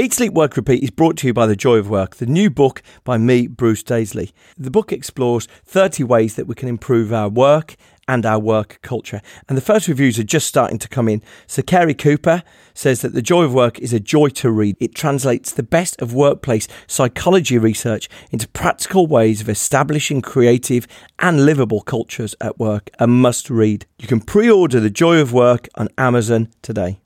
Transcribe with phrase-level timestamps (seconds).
[0.00, 2.48] Eat, Sleep, Work, Repeat is brought to you by The Joy of Work, the new
[2.48, 4.32] book by me, Bruce Daisley.
[4.56, 7.76] The book explores 30 ways that we can improve our work
[8.08, 9.20] and our work culture.
[9.46, 11.22] And the first reviews are just starting to come in.
[11.46, 12.42] So Cary Cooper
[12.72, 14.78] says that The Joy of Work is a joy to read.
[14.80, 21.44] It translates the best of workplace psychology research into practical ways of establishing creative and
[21.44, 22.88] livable cultures at work.
[22.98, 23.84] A must read.
[23.98, 27.00] You can pre-order The Joy of Work on Amazon today.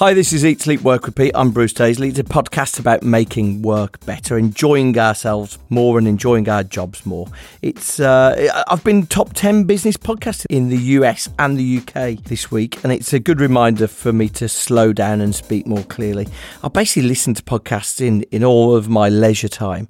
[0.00, 1.32] Hi, this is Eat, Sleep, Work, Repeat.
[1.34, 2.08] I'm Bruce Daisley.
[2.08, 7.28] It's a podcast about making work better, enjoying ourselves more, and enjoying our jobs more.
[7.60, 12.50] It's uh, I've been top ten business podcasts in the US and the UK this
[12.50, 16.28] week, and it's a good reminder for me to slow down and speak more clearly.
[16.64, 19.86] I basically listen to podcasts in in all of my leisure time,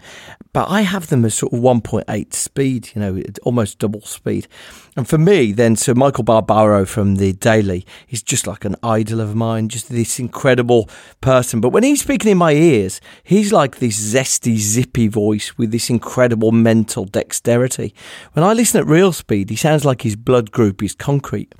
[0.53, 4.49] but I have them at sort of 1.8 speed, you know, almost double speed.
[4.97, 9.21] And for me, then, Sir Michael Barbaro from the Daily is just like an idol
[9.21, 10.89] of mine, just this incredible
[11.21, 11.61] person.
[11.61, 15.91] But when he's speaking in my ears, he's like this zesty, zippy voice with this
[15.91, 17.95] incredible mental dexterity.
[18.33, 21.55] When I listen at real speed, he sounds like his blood group is concrete.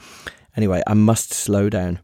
[0.57, 2.01] Anyway, I must slow down.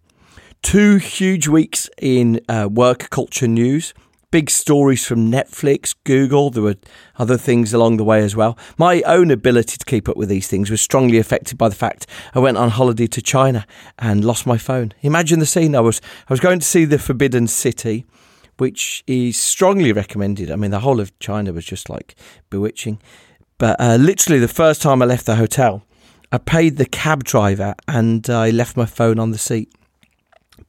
[0.63, 3.95] Two huge weeks in uh, work culture news
[4.31, 6.51] big stories from Netflix, Google.
[6.51, 6.77] There were
[7.17, 8.59] other things along the way as well.
[8.77, 12.07] My own ability to keep up with these things was strongly affected by the fact
[12.35, 13.67] I went on holiday to China
[13.99, 14.93] and lost my phone.
[15.03, 15.75] Imagine the scene.
[15.75, 18.05] I was I was going to see the Forbidden City,
[18.59, 20.51] which is strongly recommended.
[20.51, 22.15] I mean, the whole of China was just like
[22.51, 23.01] bewitching.
[23.59, 25.83] But uh, literally, the first time I left the hotel,
[26.31, 29.73] I paid the cab driver and I left my phone on the seat.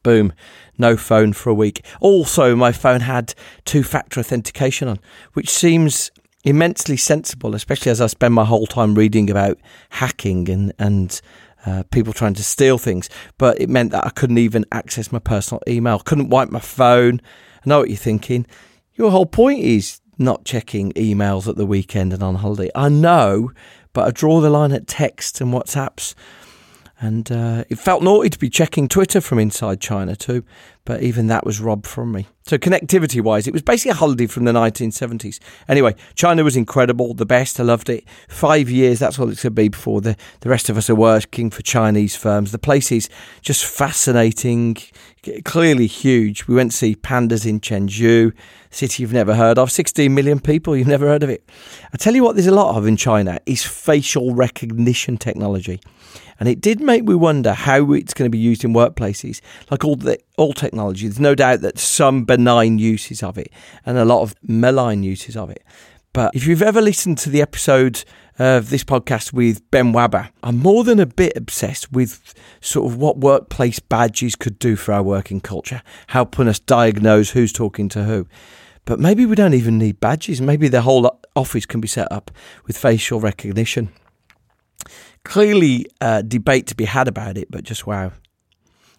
[0.07, 0.31] Boom,
[0.77, 1.83] no phone for a week.
[1.99, 3.33] Also, my phone had
[3.65, 4.99] two factor authentication on,
[5.33, 6.11] which seems
[6.45, 9.59] immensely sensible, especially as I spend my whole time reading about
[9.89, 11.19] hacking and, and
[11.65, 13.09] uh, people trying to steal things.
[13.37, 17.19] But it meant that I couldn't even access my personal email, couldn't wipe my phone.
[17.57, 18.47] I know what you're thinking.
[18.95, 22.71] Your whole point is not checking emails at the weekend and on holiday.
[22.73, 23.51] I know,
[23.91, 26.15] but I draw the line at text and WhatsApps.
[26.99, 30.43] And uh, it felt naughty to be checking Twitter from inside China too,
[30.83, 32.27] but even that was robbed from me.
[32.43, 35.37] So, connectivity wise, it was basically a holiday from the 1970s.
[35.67, 37.59] Anyway, China was incredible, the best.
[37.59, 38.03] I loved it.
[38.29, 41.51] Five years, that's what going to be before the, the rest of us are working
[41.51, 42.51] for Chinese firms.
[42.51, 43.09] The place is
[43.41, 44.77] just fascinating,
[45.45, 46.47] clearly huge.
[46.47, 48.33] We went to see pandas in Chengdu,
[48.71, 51.47] city you've never heard of, 16 million people, you've never heard of it.
[51.93, 55.79] I tell you what, there's a lot of in China is facial recognition technology.
[56.39, 59.41] And it did make me wonder how it's going to be used in workplaces.
[59.71, 63.51] Like all the all technology, there's no doubt that some benign uses of it
[63.85, 65.63] and a lot of malign uses of it.
[66.13, 68.03] But if you've ever listened to the episode
[68.39, 72.97] of this podcast with Ben Waber, I'm more than a bit obsessed with sort of
[72.97, 78.05] what workplace badges could do for our working culture, helping us diagnose who's talking to
[78.05, 78.27] who.
[78.85, 80.41] But maybe we don't even need badges.
[80.41, 82.31] Maybe the whole office can be set up
[82.65, 83.89] with facial recognition
[85.27, 88.11] clearly uh, debate to be had about it, but just wow.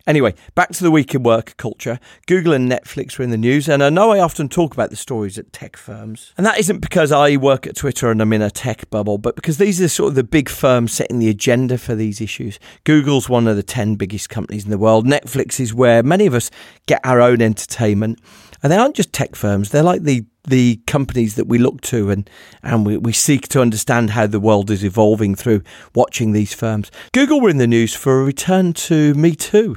[0.07, 2.01] Anyway, back to the week in work culture.
[2.27, 4.97] Google and Netflix were in the news, and I know I often talk about the
[4.97, 6.33] stories at tech firms.
[6.39, 9.37] And that isn't because I work at Twitter and I'm in a tech bubble, but
[9.37, 12.59] because these are sort of the big firms setting the agenda for these issues.
[12.85, 15.07] Google's one of the 10 biggest companies in the world.
[15.07, 16.51] Netflix is where many of us
[16.87, 18.19] get our own entertainment.
[18.63, 22.11] And they aren't just tech firms, they're like the the companies that we look to
[22.11, 22.29] and,
[22.63, 25.63] and we, we seek to understand how the world is evolving through
[25.95, 26.91] watching these firms.
[27.13, 29.77] Google were in the news for a return to Me Too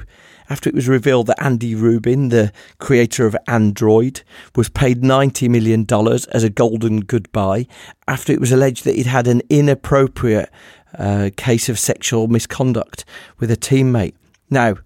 [0.50, 4.22] after it was revealed that Andy Rubin, the creator of Android,
[4.54, 5.86] was paid $90 million
[6.30, 7.66] as a golden goodbye
[8.06, 10.50] after it was alleged that he'd had an inappropriate
[10.98, 13.04] uh, case of sexual misconduct
[13.38, 14.14] with a teammate.
[14.50, 14.76] Now,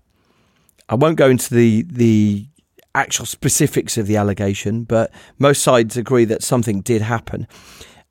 [0.88, 2.47] I won't go into the the
[2.96, 7.46] actual specifics of the allegation, but most sides agree that something did happen.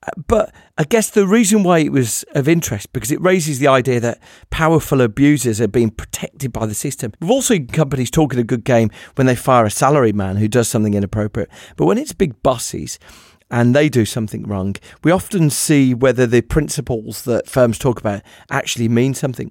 [0.02, 3.66] Uh, but I guess the reason why it was of interest because it raises the
[3.66, 7.12] idea that powerful abusers are being protected by the system.
[7.20, 10.48] We've also seen companies talking a good game when they fire a salary man who
[10.48, 11.50] does something inappropriate.
[11.76, 12.98] But when it's big bosses
[13.50, 18.22] and they do something wrong, we often see whether the principles that firms talk about
[18.50, 19.50] actually mean something.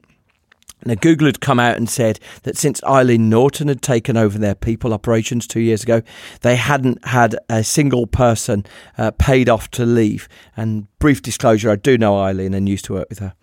[0.85, 4.55] Now, Google had come out and said that since Eileen Naughton had taken over their
[4.55, 6.03] people operations two years ago,
[6.41, 8.65] they hadn't had a single person
[8.97, 10.29] uh, paid off to leave.
[10.55, 13.33] And brief disclosure, I do know Eileen and used to work with her.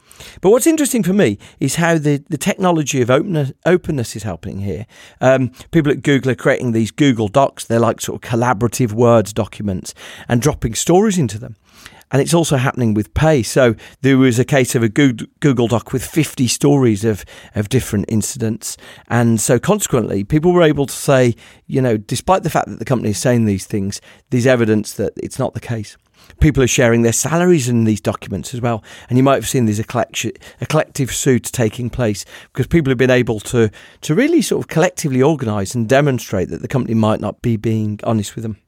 [0.40, 4.60] But what's interesting for me is how the, the technology of openness, openness is helping
[4.60, 4.86] here.
[5.20, 7.64] Um, people at Google are creating these Google Docs.
[7.64, 9.94] They're like sort of collaborative words documents
[10.28, 11.56] and dropping stories into them
[12.12, 13.42] and it's also happening with pay.
[13.42, 17.24] So there was a case of a Google Doc with 50 stories of,
[17.54, 18.76] of different incidents.
[19.08, 21.34] And so consequently, people were able to say,
[21.66, 24.00] you know, despite the fact that the company is saying these things,
[24.30, 25.96] there's evidence that it's not the case.
[26.40, 28.84] People are sharing their salaries in these documents as well.
[29.08, 32.90] And you might have seen there's a, collection, a collective suit taking place because people
[32.90, 33.70] have been able to,
[34.02, 37.98] to really sort of collectively organise and demonstrate that the company might not be being
[38.04, 38.58] honest with them.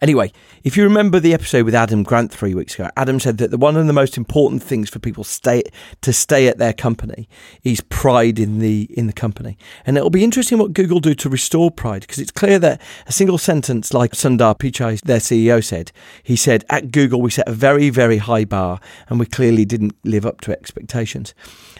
[0.00, 0.32] Anyway,
[0.62, 3.58] if you remember the episode with Adam Grant three weeks ago, Adam said that the,
[3.58, 5.64] one of the most important things for people stay
[6.00, 7.28] to stay at their company
[7.64, 11.28] is pride in the in the company, and it'll be interesting what Google do to
[11.28, 15.90] restore pride because it's clear that a single sentence like Sundar Pichai, their CEO, said,
[16.22, 19.96] he said at Google we set a very very high bar and we clearly didn't
[20.04, 21.34] live up to expectations,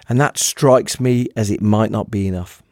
[0.08, 2.63] and that strikes me as it might not be enough.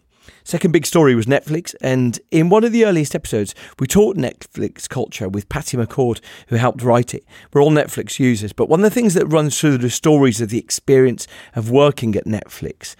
[0.44, 4.88] Second big story was Netflix, and in one of the earliest episodes, we taught Netflix
[4.88, 7.24] culture with Patty McCord, who helped write it.
[7.52, 10.48] We're all Netflix users, but one of the things that runs through the stories of
[10.48, 12.96] the experience of working at Netflix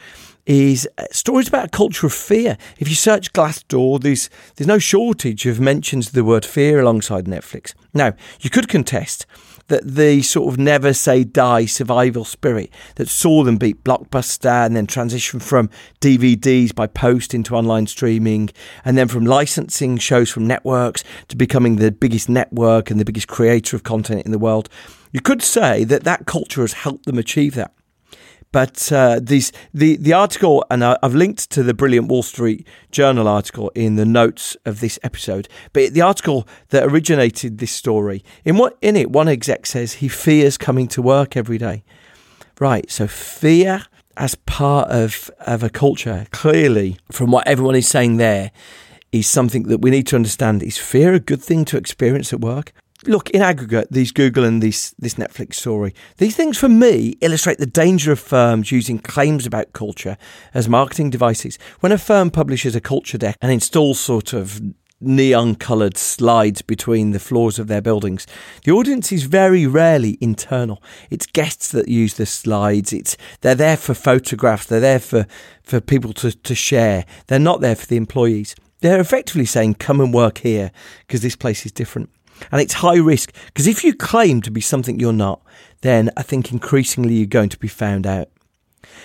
[0.46, 2.56] is uh, stories about a culture of fear.
[2.78, 7.26] If you search Glassdoor, there's there's no shortage of mentions of the word fear alongside
[7.26, 7.74] Netflix.
[7.94, 9.26] Now, you could contest
[9.68, 14.76] that the sort of never say die survival spirit that saw them beat Blockbuster and
[14.76, 15.70] then transition from
[16.00, 18.50] DVDs by post into online streaming
[18.84, 23.28] and then from licensing shows from networks to becoming the biggest network and the biggest
[23.28, 24.68] creator of content in the world.
[25.12, 27.72] You could say that that culture has helped them achieve that.
[28.52, 33.26] But uh, these, the, the article, and I've linked to the brilliant Wall Street Journal
[33.26, 35.48] article in the notes of this episode.
[35.72, 40.08] But the article that originated this story, in what in it, one exec says he
[40.08, 41.82] fears coming to work every day.
[42.60, 48.18] Right, so fear as part of, of a culture, clearly, from what everyone is saying
[48.18, 48.52] there,
[49.10, 50.62] is something that we need to understand.
[50.62, 52.72] Is fear a good thing to experience at work?
[53.06, 57.58] Look, in aggregate, these Google and this this Netflix story, these things for me illustrate
[57.58, 60.16] the danger of firms using claims about culture
[60.54, 61.58] as marketing devices.
[61.80, 64.60] When a firm publishes a culture deck and installs sort of
[65.02, 68.26] neon coloured slides between the floors of their buildings.
[68.64, 70.82] The audience is very rarely internal.
[71.10, 72.92] It's guests that use the slides.
[72.92, 74.66] It's they're there for photographs.
[74.66, 75.26] They're there for,
[75.62, 77.04] for people to, to share.
[77.26, 78.54] They're not there for the employees.
[78.80, 80.72] They're effectively saying, come and work here
[81.06, 82.10] because this place is different.
[82.50, 85.42] And it's high risk because if you claim to be something you're not,
[85.82, 88.28] then I think increasingly you're going to be found out.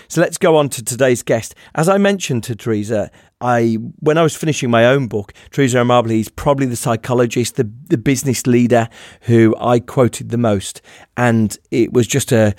[0.08, 1.54] So let's go on to today's guest.
[1.76, 6.20] As I mentioned to Teresa, I when I was finishing my own book, Teresa Amabile
[6.20, 8.90] is probably the psychologist, the the business leader
[9.22, 10.82] who I quoted the most,
[11.16, 12.56] and it was just a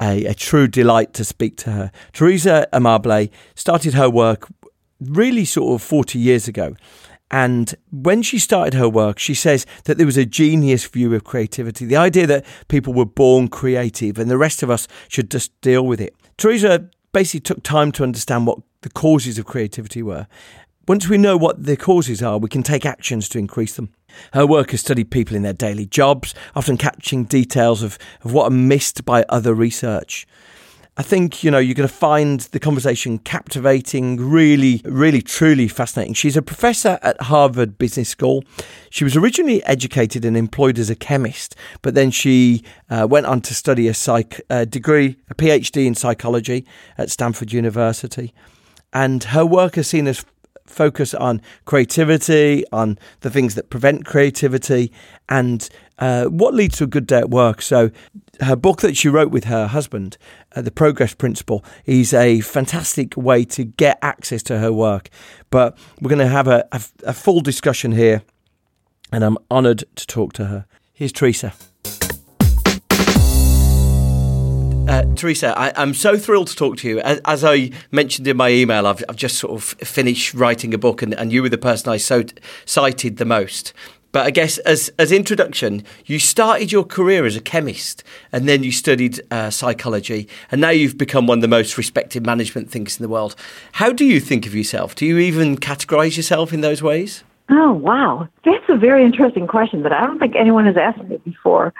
[0.00, 1.92] a, a true delight to speak to her.
[2.12, 4.48] Teresa Amabile started her work
[5.00, 6.76] really sort of 40 years ago
[7.30, 11.24] and when she started her work, she says that there was a genius view of
[11.24, 15.58] creativity, the idea that people were born creative and the rest of us should just
[15.60, 16.14] deal with it.
[16.36, 20.26] Teresa basically took time to understand what the causes of creativity were.
[20.88, 23.92] Once we know what the causes are, we can take actions to increase them.
[24.32, 28.46] Her work has studied people in their daily jobs, often catching details of, of what
[28.46, 30.26] are missed by other research.
[31.00, 36.12] I think, you know, you're going to find the conversation captivating, really, really, truly fascinating.
[36.12, 38.44] She's a professor at Harvard Business School.
[38.90, 43.40] She was originally educated and employed as a chemist, but then she uh, went on
[43.40, 46.66] to study a psych degree, a PhD in psychology
[46.98, 48.34] at Stanford University.
[48.92, 50.22] And her work has seen us
[50.66, 54.92] focus on creativity, on the things that prevent creativity,
[55.30, 55.66] and
[56.00, 57.62] uh, what leads to a good day at work.
[57.62, 57.90] So,
[58.40, 60.16] her book that she wrote with her husband,
[60.56, 65.10] uh, The Progress Principle, is a fantastic way to get access to her work.
[65.50, 68.22] But we're going to have a, a, a full discussion here,
[69.12, 70.66] and I'm honoured to talk to her.
[70.92, 71.52] Here's Teresa.
[74.88, 76.98] Uh, Teresa, I, am so thrilled to talk to you.
[77.00, 80.78] As, as, I mentioned in my email, I've, I've just sort of finished writing a
[80.78, 82.24] book, and, and you were the person I so,
[82.64, 83.72] cited the most.
[84.12, 88.02] But I guess as as introduction, you started your career as a chemist,
[88.32, 92.26] and then you studied uh, psychology, and now you've become one of the most respected
[92.26, 93.36] management thinkers in the world.
[93.72, 94.94] How do you think of yourself?
[94.94, 97.22] Do you even categorize yourself in those ways?
[97.50, 101.18] Oh wow, that's a very interesting question that I don't think anyone has asked me
[101.18, 101.72] before.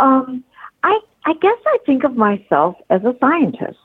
[0.00, 0.42] Um,
[0.82, 3.78] I I guess I think of myself as a scientist.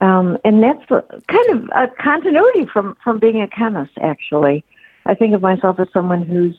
[0.00, 4.64] Um, and that's kind of a continuity from, from being a chemist, actually.
[5.06, 6.54] I think of myself as someone who's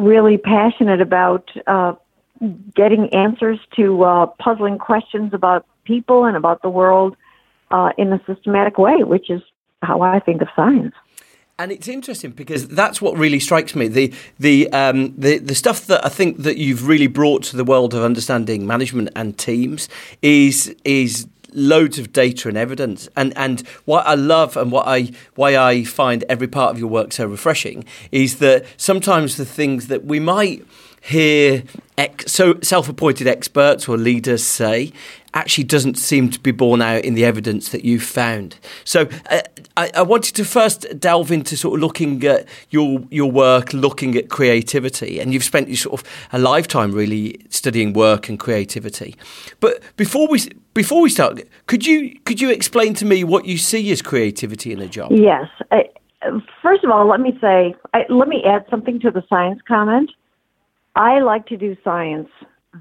[0.00, 1.94] really passionate about uh,
[2.74, 7.16] getting answers to uh, puzzling questions about people and about the world
[7.70, 9.42] uh, in a systematic way, which is
[9.82, 10.94] how I think of science.
[11.58, 13.86] And it's interesting because that's what really strikes me.
[13.88, 17.64] The the um, the the stuff that I think that you've really brought to the
[17.64, 19.90] world of understanding management and teams
[20.22, 23.08] is is loads of data and evidence.
[23.16, 26.88] And and what I love and what I why I find every part of your
[26.88, 30.64] work so refreshing is that sometimes the things that we might
[31.00, 31.62] hear
[31.96, 34.92] ex- so self-appointed experts or leaders say
[35.32, 38.56] actually doesn't seem to be borne out in the evidence that you've found.
[38.84, 39.40] So uh,
[39.76, 44.16] I, I, wanted to first delve into sort of looking at your your work, looking
[44.16, 49.16] at creativity, and you've spent your sort of a lifetime really studying work and creativity.
[49.60, 50.40] But before we
[50.74, 54.72] before we start, could you could you explain to me what you see as creativity
[54.72, 55.12] in a job?
[55.12, 55.46] Yes.
[55.70, 55.88] I,
[56.62, 60.10] first of all, let me say, I, let me add something to the science comment.
[60.96, 62.28] I like to do science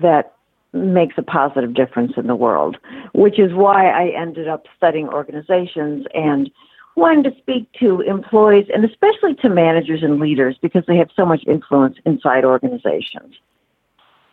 [0.01, 0.36] that
[0.74, 2.77] makes a positive difference in the world,
[3.13, 6.50] which is why I ended up studying organizations and
[6.96, 11.25] wanting to speak to employees and especially to managers and leaders because they have so
[11.25, 13.36] much influence inside organizations.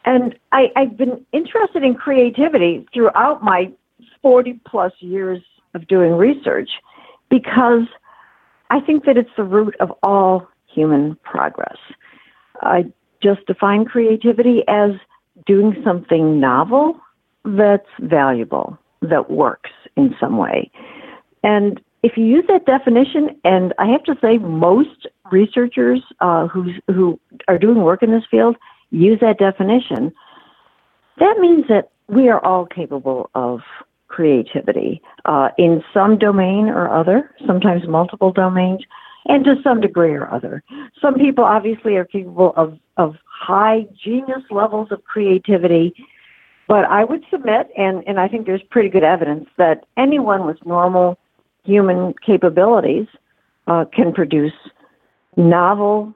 [0.07, 3.73] And I, I've been interested in creativity throughout my
[4.23, 5.43] 40 plus years
[5.75, 6.71] of doing research
[7.29, 7.83] because
[8.71, 11.77] I think that it's the root of all human progress.
[12.63, 12.87] I
[13.23, 14.93] just define creativity as
[15.45, 16.99] doing something novel
[17.45, 20.71] that's valuable, that works in some way.
[21.43, 26.73] And if you use that definition, and I have to say, most researchers uh, who,
[26.89, 28.57] who are doing work in this field
[28.91, 30.13] use that definition,
[31.19, 33.61] that means that we are all capable of
[34.09, 38.83] creativity uh, in some domain or other, sometimes multiple domains,
[39.27, 40.63] and to some degree or other.
[41.01, 45.95] Some people obviously are capable of, of high genius levels of creativity,
[46.69, 50.65] but I would submit, and, and I think there's pretty good evidence, that anyone with
[50.65, 51.19] normal
[51.65, 53.07] human capabilities
[53.67, 54.53] uh, can produce
[55.37, 56.15] novel,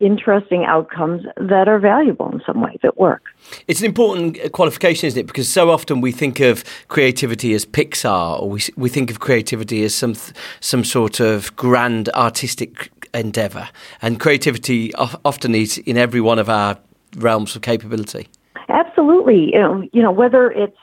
[0.00, 3.22] interesting outcomes that are valuable in some way that work.
[3.66, 5.26] It's an important qualification, isn't it?
[5.26, 9.82] Because so often we think of creativity as Pixar, or we we think of creativity
[9.84, 10.14] as some
[10.60, 13.68] some sort of grand artistic endeavour,
[14.02, 16.78] and creativity often is in every one of our
[17.16, 18.28] realms of capability.
[18.68, 20.76] Absolutely, you know, you know whether it's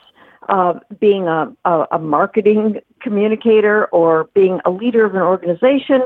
[0.48, 6.02] uh, being a, a, a marketing communicator or being a leader of an organization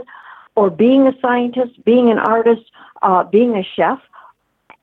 [0.54, 2.62] or being a scientist, being an artist,
[3.02, 3.98] uh, being a chef,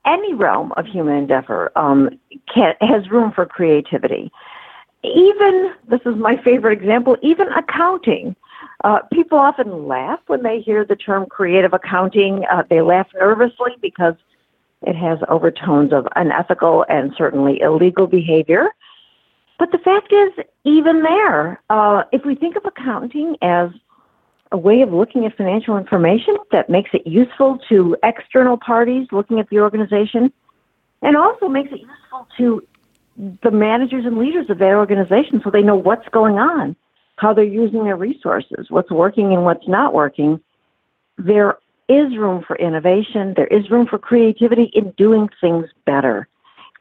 [0.06, 2.10] any realm of human endeavor um,
[2.54, 4.32] can, has room for creativity.
[5.04, 8.36] Even, this is my favorite example, even accounting.
[8.84, 12.46] Uh, people often laugh when they hear the term creative accounting.
[12.52, 14.16] Uh, they laugh nervously because
[14.84, 18.70] it has overtones of unethical and certainly illegal behavior.
[19.60, 20.32] But the fact is,
[20.64, 23.70] even there, uh, if we think of accounting as
[24.51, 29.39] a way of looking at financial information that makes it useful to external parties looking
[29.39, 30.32] at the organization
[31.01, 32.66] and also makes it useful to
[33.42, 36.75] the managers and leaders of that organization so they know what's going on,
[37.18, 40.39] how they're using their resources, what's working and what's not working.
[41.18, 43.34] There is room for innovation.
[43.36, 46.27] There is room for creativity in doing things better,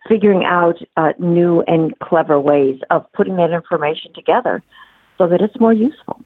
[0.08, 4.62] figuring out uh, new and clever ways of putting that information together
[5.18, 6.20] so that it's more useful.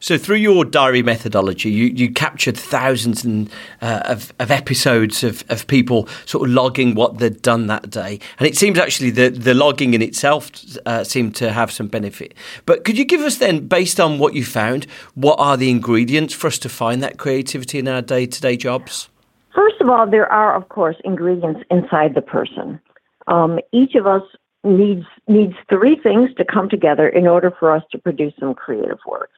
[0.00, 3.50] So, through your diary methodology, you, you captured thousands and,
[3.82, 8.20] uh, of, of episodes of, of people sort of logging what they'd done that day.
[8.38, 10.50] And it seems actually that the logging in itself
[10.86, 12.34] uh, seemed to have some benefit.
[12.66, 16.34] But could you give us then, based on what you found, what are the ingredients
[16.34, 19.08] for us to find that creativity in our day to day jobs?
[19.54, 22.80] First of all, there are, of course, ingredients inside the person.
[23.26, 24.22] Um, each of us
[24.64, 28.98] needs needs three things to come together in order for us to produce some creative
[29.06, 29.30] work.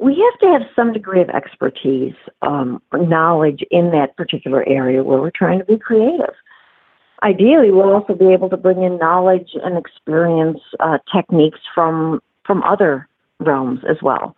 [0.00, 5.20] We have to have some degree of expertise, um, knowledge in that particular area where
[5.20, 6.34] we're trying to be creative.
[7.22, 12.62] Ideally, we'll also be able to bring in knowledge and experience uh, techniques from from
[12.62, 13.08] other
[13.40, 14.36] realms as well.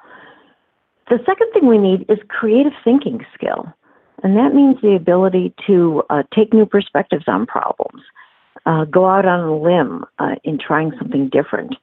[1.10, 3.66] The second thing we need is creative thinking skill,
[4.22, 8.02] and that means the ability to uh, take new perspectives on problems
[8.68, 11.74] uh, go out on a limb uh, in trying something different,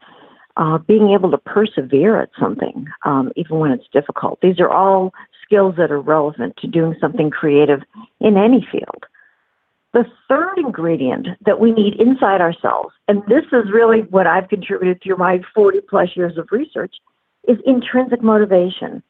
[0.58, 4.40] uh, being able to persevere at something, um, even when it's difficult.
[4.42, 5.14] These are all
[5.46, 7.82] skills that are relevant to doing something creative
[8.20, 9.06] in any field.
[9.94, 15.02] The third ingredient that we need inside ourselves, and this is really what I've contributed
[15.02, 16.96] through my 40 plus years of research,
[17.48, 19.02] is intrinsic motivation.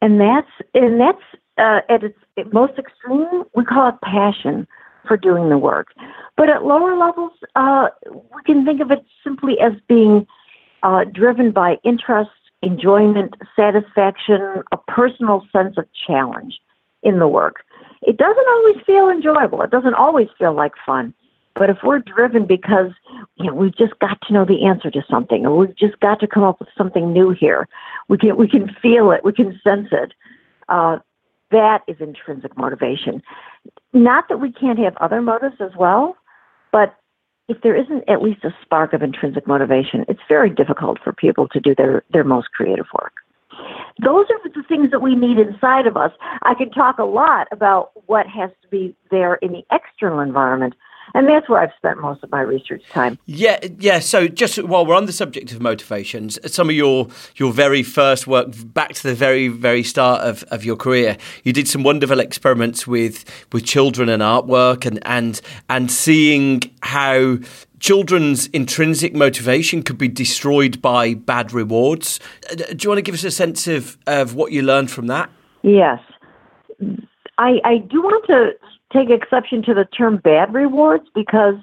[0.00, 1.22] And that's, and that's
[1.58, 2.18] uh, at its
[2.52, 4.68] most extreme, we call it passion
[5.06, 5.88] for doing the work.
[6.36, 10.26] But at lower levels, uh, we can think of it simply as being
[10.84, 12.30] uh, driven by interest,
[12.62, 16.60] enjoyment, satisfaction, a personal sense of challenge
[17.02, 17.64] in the work.
[18.02, 19.62] It doesn't always feel enjoyable.
[19.62, 21.14] It doesn't always feel like fun.
[21.56, 22.90] But if we're driven because
[23.36, 26.20] you know we've just got to know the answer to something, or we've just got
[26.20, 27.68] to come up with something new here,
[28.08, 30.12] we can we can feel it, we can sense it.
[30.68, 30.98] Uh,
[31.50, 33.22] that is intrinsic motivation.
[33.92, 36.16] Not that we can't have other motives as well,
[36.72, 36.96] but
[37.48, 41.48] if there isn't at least a spark of intrinsic motivation, it's very difficult for people
[41.48, 43.12] to do their, their most creative work.
[44.02, 46.10] Those are the things that we need inside of us.
[46.42, 50.74] I can talk a lot about what has to be there in the external environment,
[51.12, 53.18] and that's where I've spent most of my research time.
[53.26, 53.98] Yeah, yeah.
[53.98, 58.26] So just while we're on the subject of motivations, some of your your very first
[58.26, 62.20] work, back to the very very start of, of your career, you did some wonderful
[62.20, 67.38] experiments with with children and artwork, and and and seeing how
[67.84, 72.18] children's intrinsic motivation could be destroyed by bad rewards.
[72.50, 75.06] Uh, do you want to give us a sense of, of what you learned from
[75.06, 75.28] that?
[75.62, 76.00] Yes.
[77.36, 78.52] I, I do want to
[78.94, 81.56] take exception to the term bad rewards because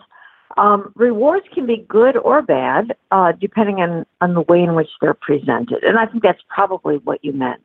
[0.57, 4.89] um, rewards can be good or bad uh, depending on, on the way in which
[4.99, 5.83] they're presented.
[5.83, 7.63] And I think that's probably what you meant.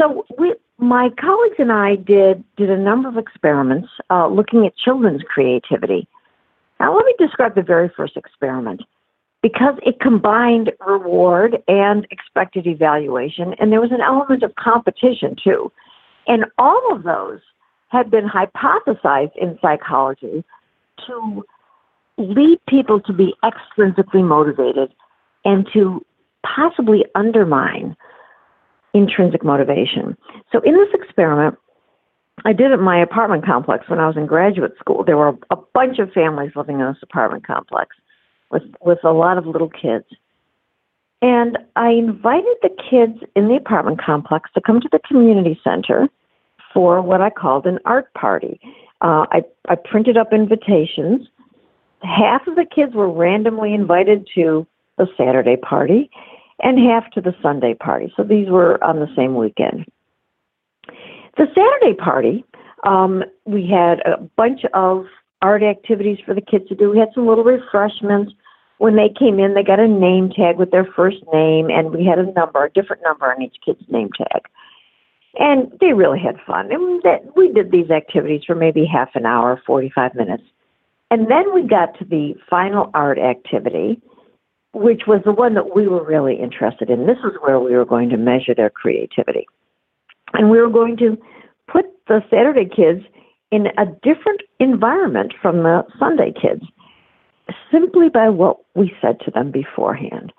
[0.00, 4.76] So we, my colleagues and I did, did a number of experiments uh, looking at
[4.76, 6.08] children's creativity.
[6.80, 8.82] Now, let me describe the very first experiment
[9.42, 15.70] because it combined reward and expected evaluation, and there was an element of competition too.
[16.26, 17.40] And all of those
[17.92, 20.42] had been hypothesized in psychology
[21.06, 21.44] to
[22.16, 24.92] lead people to be extrinsically motivated
[25.44, 26.04] and to
[26.44, 27.94] possibly undermine
[28.94, 30.16] intrinsic motivation.
[30.50, 31.58] So, in this experiment,
[32.46, 35.04] I did it in my apartment complex when I was in graduate school.
[35.04, 37.94] There were a bunch of families living in this apartment complex
[38.50, 40.06] with, with a lot of little kids.
[41.20, 46.08] And I invited the kids in the apartment complex to come to the community center
[46.72, 48.60] for what I called an art party.
[49.00, 51.26] Uh, I, I printed up invitations.
[52.02, 54.66] Half of the kids were randomly invited to
[54.98, 56.10] the Saturday party
[56.60, 58.12] and half to the Sunday party.
[58.16, 59.86] So these were on the same weekend.
[61.36, 62.44] The Saturday party,
[62.84, 65.06] um, we had a bunch of
[65.40, 66.90] art activities for the kids to do.
[66.90, 68.32] We had some little refreshments.
[68.78, 72.04] When they came in, they got a name tag with their first name, and we
[72.04, 74.42] had a number, a different number on each kid's name tag
[75.38, 76.70] and they really had fun.
[76.70, 80.44] And that, we did these activities for maybe half an hour, 45 minutes.
[81.10, 84.00] And then we got to the final art activity,
[84.72, 87.06] which was the one that we were really interested in.
[87.06, 89.46] This is where we were going to measure their creativity.
[90.34, 91.18] And we were going to
[91.66, 93.04] put the Saturday kids
[93.50, 96.64] in a different environment from the Sunday kids
[97.70, 100.32] simply by what we said to them beforehand.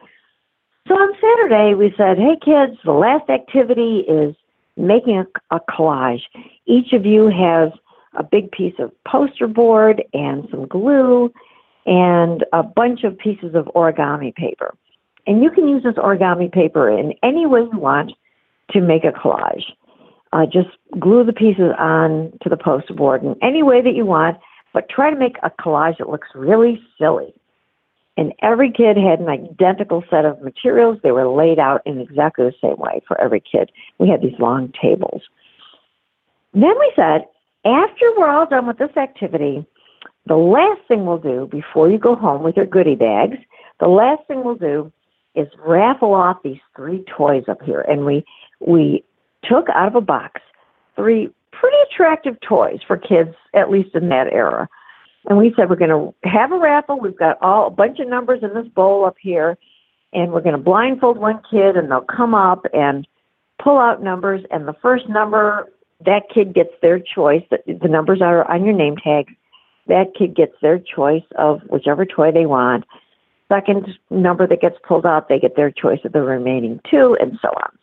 [0.88, 4.36] So on Saturday, we said, hey kids, the last activity is
[4.78, 6.22] making a, a collage.
[6.66, 7.72] Each of you has
[8.16, 11.34] a big piece of poster board and some glue
[11.86, 14.76] and a bunch of pieces of origami paper.
[15.26, 18.12] And you can use this origami paper in any way you want
[18.72, 19.64] to make a collage.
[20.32, 24.06] Uh, just glue the pieces on to the poster board in any way that you
[24.06, 24.38] want,
[24.74, 27.34] but try to make a collage that looks really silly
[28.18, 31.00] and every kid had an identical set of materials.
[31.02, 33.72] They were laid out in exactly the same way for every kid.
[33.98, 35.24] We had these long tables.
[36.54, 37.26] Then we said,
[37.66, 39.66] after we're all done with this activity,
[40.28, 43.38] the last thing we'll do before you go home with your goodie bags,
[43.80, 44.92] the last thing we'll do
[45.36, 47.82] is raffle off these three toys up here.
[47.82, 48.24] And we
[48.60, 49.04] we
[49.44, 50.40] took out of a box
[50.96, 54.70] three pretty attractive toys for kids, at least in that era.
[55.26, 57.00] And we said we're going to have a raffle.
[57.00, 59.58] We've got all a bunch of numbers in this bowl up here,
[60.12, 63.08] and we're going to blindfold one kid, and they'll come up and
[63.64, 65.70] pull out numbers, and the first number
[66.06, 67.44] that kid gets their choice.
[67.50, 69.34] The numbers are on your name tag.
[69.88, 72.86] That kid gets their choice of whichever toy they want.
[73.50, 77.38] Second number that gets pulled out, they get their choice of the remaining two, and
[77.42, 77.78] so on.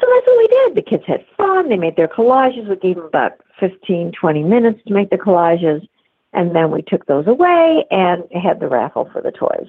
[0.00, 0.74] So that's what we did.
[0.76, 1.68] The kids had fun.
[1.68, 2.68] They made their collages.
[2.68, 5.86] We gave them about 15, 20 minutes to make the collages.
[6.32, 9.68] And then we took those away and had the raffle for the toys.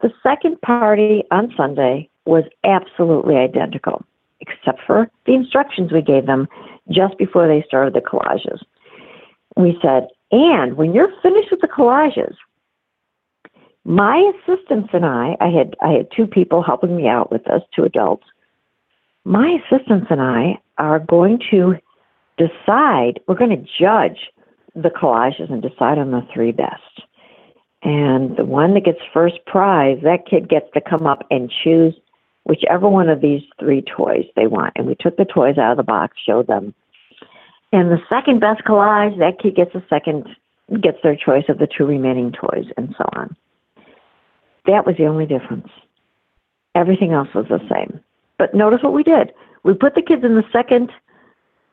[0.00, 4.04] The second party on Sunday was absolutely identical,
[4.40, 6.46] except for the instructions we gave them
[6.90, 8.60] just before they started the collages.
[9.56, 12.34] We said, and when you're finished with the collages,
[13.84, 17.62] my assistants and I, I had I had two people helping me out with this,
[17.74, 18.26] two adults.
[19.24, 21.76] My assistants and I are going to
[22.36, 24.18] decide, we're going to judge
[24.82, 27.02] the collages and decide on the three best.
[27.82, 31.94] And the one that gets first prize, that kid gets to come up and choose
[32.44, 34.72] whichever one of these three toys they want.
[34.76, 36.74] And we took the toys out of the box, showed them.
[37.72, 40.26] And the second best collage, that kid gets a second,
[40.80, 43.36] gets their choice of the two remaining toys, and so on.
[44.66, 45.68] That was the only difference.
[46.74, 48.00] Everything else was the same.
[48.38, 49.32] But notice what we did.
[49.64, 50.90] We put the kids in the second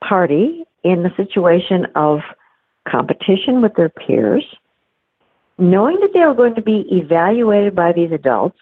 [0.01, 2.19] party in the situation of
[2.87, 4.45] competition with their peers,
[5.57, 8.59] knowing that they were going to be evaluated by these adults,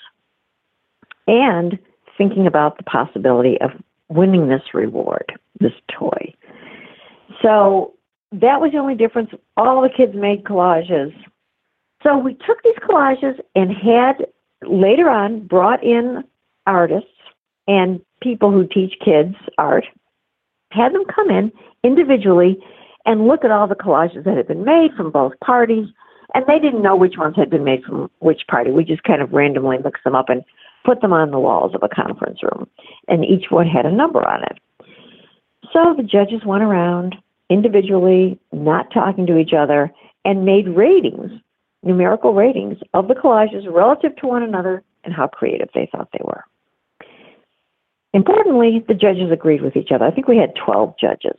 [1.27, 1.77] and
[2.17, 3.71] thinking about the possibility of
[4.09, 6.33] winning this reward, this toy.
[7.41, 7.93] So
[8.31, 9.31] that was the only difference.
[9.57, 11.13] All the kids made collages.
[12.03, 14.25] So we took these collages and had
[14.63, 16.23] later on brought in
[16.65, 17.09] artists
[17.67, 19.85] and people who teach kids art,
[20.71, 21.51] had them come in
[21.83, 22.57] individually
[23.05, 25.87] and look at all the collages that had been made from both parties.
[26.35, 28.71] And they didn't know which ones had been made from which party.
[28.71, 30.43] We just kind of randomly mixed them up and
[30.83, 32.67] put them on the walls of a conference room.
[33.07, 34.57] And each one had a number on it.
[35.71, 37.15] So the judges went around
[37.49, 39.91] individually, not talking to each other,
[40.25, 41.31] and made ratings,
[41.83, 46.23] numerical ratings of the collages relative to one another and how creative they thought they
[46.23, 46.43] were.
[48.13, 50.05] Importantly, the judges agreed with each other.
[50.05, 51.37] I think we had 12 judges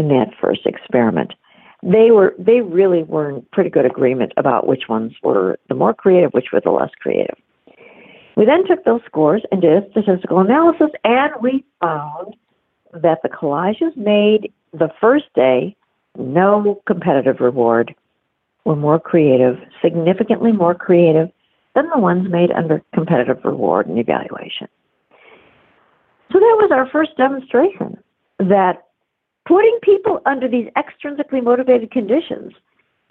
[0.00, 1.34] in that first experiment.
[1.82, 5.92] They were they really were in pretty good agreement about which ones were the more
[5.92, 7.36] creative, which were the less creative.
[8.36, 12.34] We then took those scores and did a statistical analysis, and we found
[12.94, 15.76] that the collages made the first day,
[16.16, 17.94] no competitive reward,
[18.64, 21.28] were more creative, significantly more creative
[21.74, 24.68] than the ones made under competitive reward and evaluation.
[26.32, 27.98] So that was our first demonstration
[28.38, 28.86] that
[29.50, 32.52] putting people under these extrinsically motivated conditions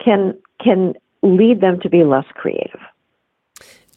[0.04, 2.80] can can lead them to be less creative.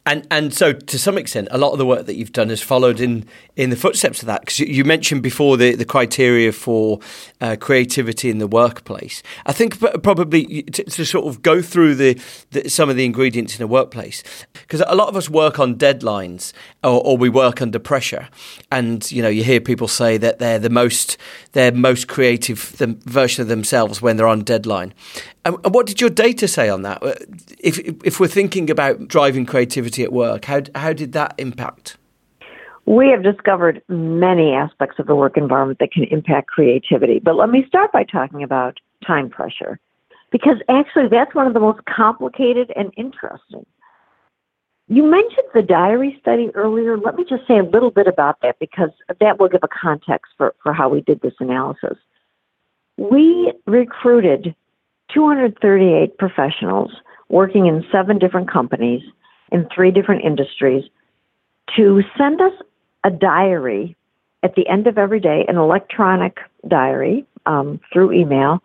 [0.04, 2.60] And and so to some extent, a lot of the work that you've done has
[2.60, 4.40] followed in, in the footsteps of that.
[4.40, 6.98] Because you mentioned before the, the criteria for
[7.40, 9.22] uh, creativity in the workplace.
[9.46, 13.56] I think probably to, to sort of go through the, the, some of the ingredients
[13.56, 14.24] in a workplace.
[14.54, 18.28] Because a lot of us work on deadlines or, or, we work under pressure,
[18.72, 21.16] and you know you hear people say that they're the most
[21.52, 24.92] they're most creative version of themselves when they're on deadline.
[25.44, 27.02] And what did your data say on that?
[27.02, 27.14] Uh,
[27.58, 31.96] if if we're thinking about driving creativity at work, how how did that impact?
[32.84, 37.20] We have discovered many aspects of the work environment that can impact creativity.
[37.20, 39.78] But let me start by talking about time pressure,
[40.30, 43.66] because actually that's one of the most complicated and interesting.
[44.88, 46.98] You mentioned the diary study earlier.
[46.98, 50.32] Let me just say a little bit about that because that will give a context
[50.36, 51.96] for, for how we did this analysis.
[52.98, 54.54] We recruited
[55.12, 56.90] 238 professionals
[57.28, 59.02] working in seven different companies
[59.50, 60.84] in three different industries
[61.76, 62.52] to send us
[63.04, 63.96] a diary
[64.42, 68.62] at the end of every day, an electronic diary um, through email,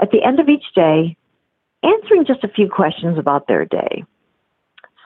[0.00, 1.16] at the end of each day,
[1.82, 4.04] answering just a few questions about their day.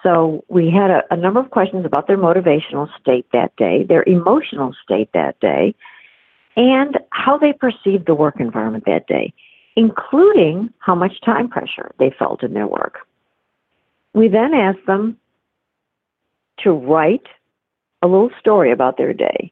[0.02, 4.04] So we had a, a number of questions about their motivational state that day, their
[4.06, 5.74] emotional state that day,
[6.56, 9.32] and how they perceived the work environment that day
[9.76, 12.98] including how much time pressure they felt in their work.
[14.12, 15.18] We then asked them
[16.58, 17.26] to write
[18.02, 19.50] a little story about their day.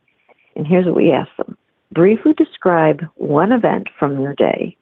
[0.54, 1.56] And here's what we asked them
[1.90, 4.76] briefly describe one event from your day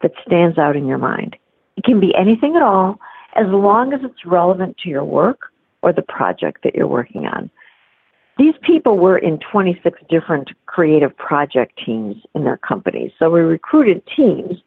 [0.00, 1.36] that stands out in your mind.
[1.76, 2.98] It can be anything at all,
[3.34, 7.50] as long as it's relevant to your work or the project that you're working on.
[8.38, 13.10] these people were in 26 different creative project teams in their companies.
[13.18, 14.62] So we recruited teams,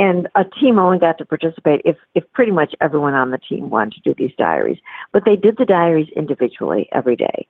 [0.00, 3.68] and a team only got to participate if, if pretty much everyone on the team
[3.68, 4.78] wanted to do these diaries.
[5.12, 7.46] But they did the diaries individually every day.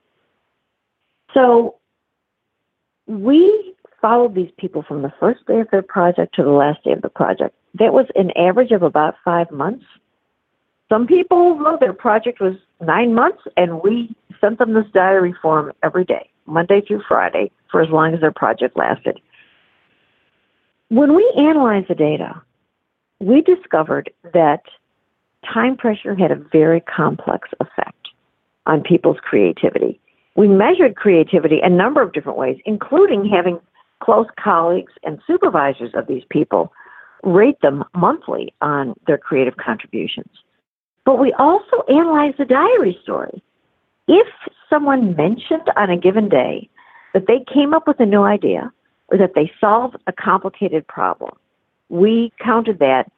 [1.33, 1.75] So
[3.07, 6.91] we followed these people from the first day of their project to the last day
[6.91, 7.55] of the project.
[7.75, 9.85] That was an average of about five months.
[10.89, 15.71] Some people, well, their project was nine months, and we sent them this diary form
[15.83, 19.21] every day, Monday through Friday, for as long as their project lasted.
[20.91, 22.41] When we analyzed the data,
[23.21, 24.63] we discovered that
[25.45, 28.09] time pressure had a very complex effect
[28.65, 30.01] on people's creativity.
[30.35, 33.61] We measured creativity a number of different ways, including having
[34.03, 36.73] close colleagues and supervisors of these people
[37.23, 40.29] rate them monthly on their creative contributions.
[41.05, 43.41] But we also analyzed the diary story.
[44.09, 44.27] If
[44.69, 46.67] someone mentioned on a given day
[47.13, 48.73] that they came up with a new idea
[49.11, 51.31] or that they solved a complicated problem,
[51.89, 53.11] we counted that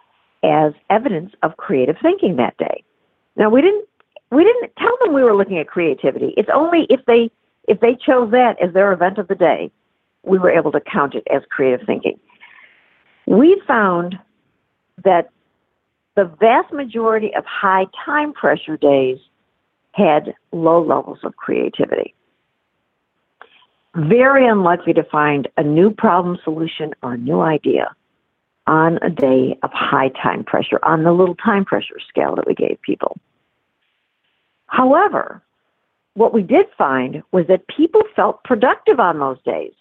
[0.44, 2.84] as evidence of creative thinking that day.
[3.36, 3.88] Now we didn't
[4.32, 6.34] we didn't tell them we were looking at creativity.
[6.36, 7.32] It's only if they
[7.68, 9.72] if they chose that as their event of the day,
[10.24, 12.20] we were able to count it as creative thinking.
[13.26, 14.18] We found
[15.04, 15.30] that
[16.16, 19.20] the vast majority of high time pressure days
[19.94, 22.14] had low levels of creativity.
[23.96, 27.96] Very unlikely to find a new problem solution or a new idea
[28.66, 32.56] on a day of high time pressure, on the little time pressure scale that we
[32.56, 33.18] gave people.
[34.68, 35.44] However,
[36.16, 39.74] what we did find was that people felt productive on those days.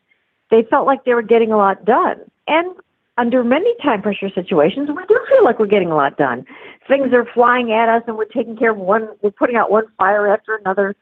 [0.51, 2.21] They felt like they were getting a lot done.
[2.47, 2.75] And
[3.17, 6.45] under many time pressure situations, we do feel like we're getting a lot done.
[6.89, 9.09] Things are flying at us, and we're taking care of one.
[9.23, 10.97] We're putting out one fire after another,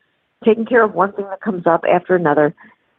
[0.44, 2.54] taking care of one thing that comes up after another.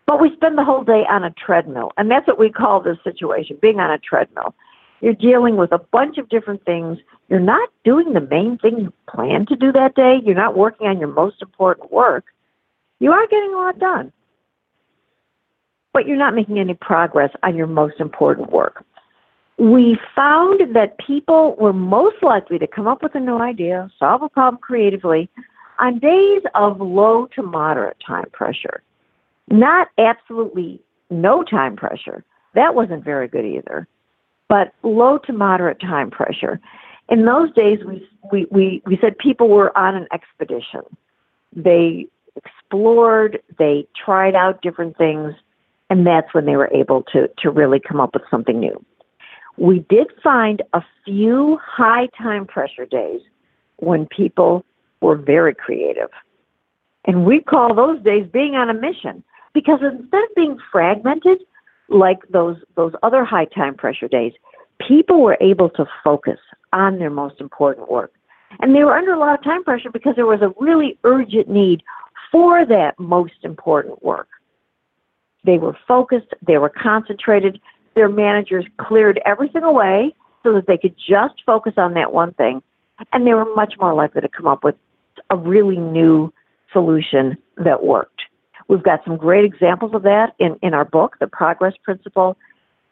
[0.06, 2.98] But we spend the whole day on a treadmill, and that's what we call this
[3.04, 4.54] situation: being on a treadmill.
[5.02, 7.00] You're dealing with a bunch of different things.
[7.28, 10.22] You're not doing the main thing you plan to do that day.
[10.24, 12.26] You're not working on your most important work.
[13.00, 14.12] You are getting a lot done,
[15.92, 18.86] but you're not making any progress on your most important work
[19.62, 24.24] we found that people were most likely to come up with a new idea, solve
[24.24, 25.30] a problem creatively
[25.78, 28.82] on days of low to moderate time pressure.
[29.52, 32.24] Not absolutely no time pressure.
[32.56, 33.88] That wasn't very good either.
[34.48, 36.60] But low to moderate time pressure.
[37.10, 40.82] In those days, we, we, we, we said people were on an expedition.
[41.54, 45.34] They explored, they tried out different things,
[45.90, 48.84] and that's when they were able to, to really come up with something new.
[49.58, 53.22] We did find a few high time pressure days
[53.78, 54.64] when people
[55.02, 56.10] were very creative.
[57.06, 61.40] And we call those days being on a mission because instead of being fragmented
[61.90, 64.34] like those, those other high time pressure days,
[64.88, 66.40] people were able to focus
[66.74, 68.14] on their most important work.
[68.60, 71.50] And they were under a lot of time pressure because there was a really urgent
[71.50, 71.84] need
[72.32, 74.28] for that most important work.
[75.44, 77.60] They were focused, they were concentrated,
[77.96, 82.62] their managers cleared everything away so that they could just focus on that one thing.
[83.12, 84.76] And they were much more likely to come up with
[85.30, 86.32] a really new
[86.72, 88.11] solution that worked.
[88.72, 92.38] We've got some great examples of that in, in our book, The Progress Principle.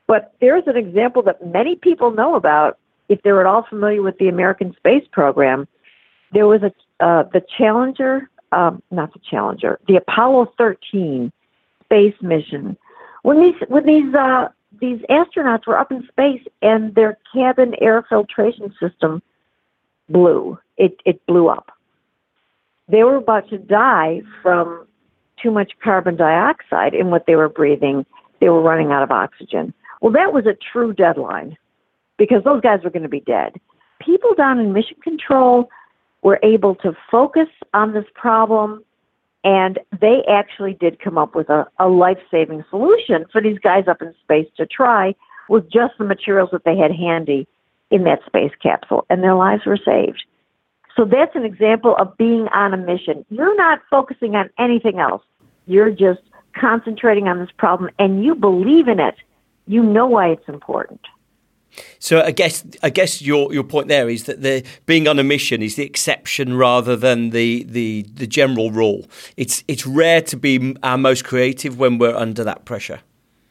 [0.08, 4.18] But there's an example that many people know about if they're at all familiar with
[4.18, 5.70] the American space program.
[6.34, 11.32] There was a uh, the Challenger, um, not the Challenger, the Apollo 13
[11.86, 12.76] space mission.
[13.22, 14.50] When these when these uh,
[14.82, 19.24] these astronauts were up in space and their cabin air filtration system
[20.10, 20.60] blew.
[20.76, 21.72] It, it blew up.
[22.90, 24.89] They were about to die from
[25.42, 28.06] too much carbon dioxide in what they were breathing.
[28.40, 29.74] They were running out of oxygen.
[30.02, 31.58] Well, that was a true deadline
[32.18, 33.56] because those guys were going to be dead.
[34.00, 35.70] People down in mission control
[36.22, 38.84] were able to focus on this problem
[39.44, 43.88] and they actually did come up with a, a life saving solution for these guys
[43.88, 45.16] up in space to try
[45.48, 47.48] with just the materials that they had handy
[47.90, 50.24] in that space capsule, and their lives were saved.
[50.96, 53.26] So that's an example of being on a mission.
[53.30, 55.24] You're not focusing on anything else.
[55.66, 56.22] You're just
[56.54, 59.16] concentrating on this problem and you believe in it.
[59.68, 61.02] You know why it's important.
[62.00, 65.24] So I guess I guess your your point there is that the being on a
[65.24, 69.06] mission is the exception rather than the the the general rule.
[69.38, 73.00] It's it's rare to be our most creative when we're under that pressure.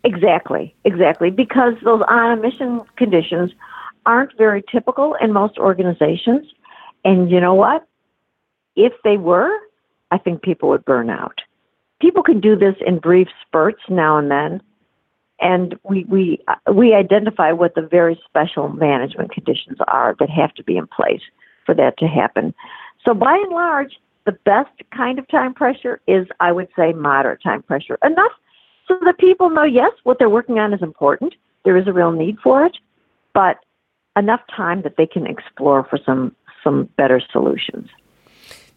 [0.04, 3.52] Exactly, exactly, because those on a mission conditions
[4.06, 6.46] aren't very typical in most organizations.
[7.08, 7.80] And you know what?
[8.76, 9.52] If they were,
[10.10, 11.38] I think people would burn out.
[12.00, 14.62] people can do this in brief spurts now and then,
[15.40, 20.64] and we we we identify what the very special management conditions are that have to
[20.64, 21.22] be in place
[21.64, 22.54] for that to happen.
[23.04, 27.42] So by and large, the best kind of time pressure is, I would say, moderate
[27.42, 27.98] time pressure.
[28.04, 28.32] Enough
[28.86, 31.34] so that people know, yes, what they're working on is important.
[31.64, 32.76] There is a real need for it,
[33.34, 33.58] but
[34.16, 37.88] enough time that they can explore for some some better solutions.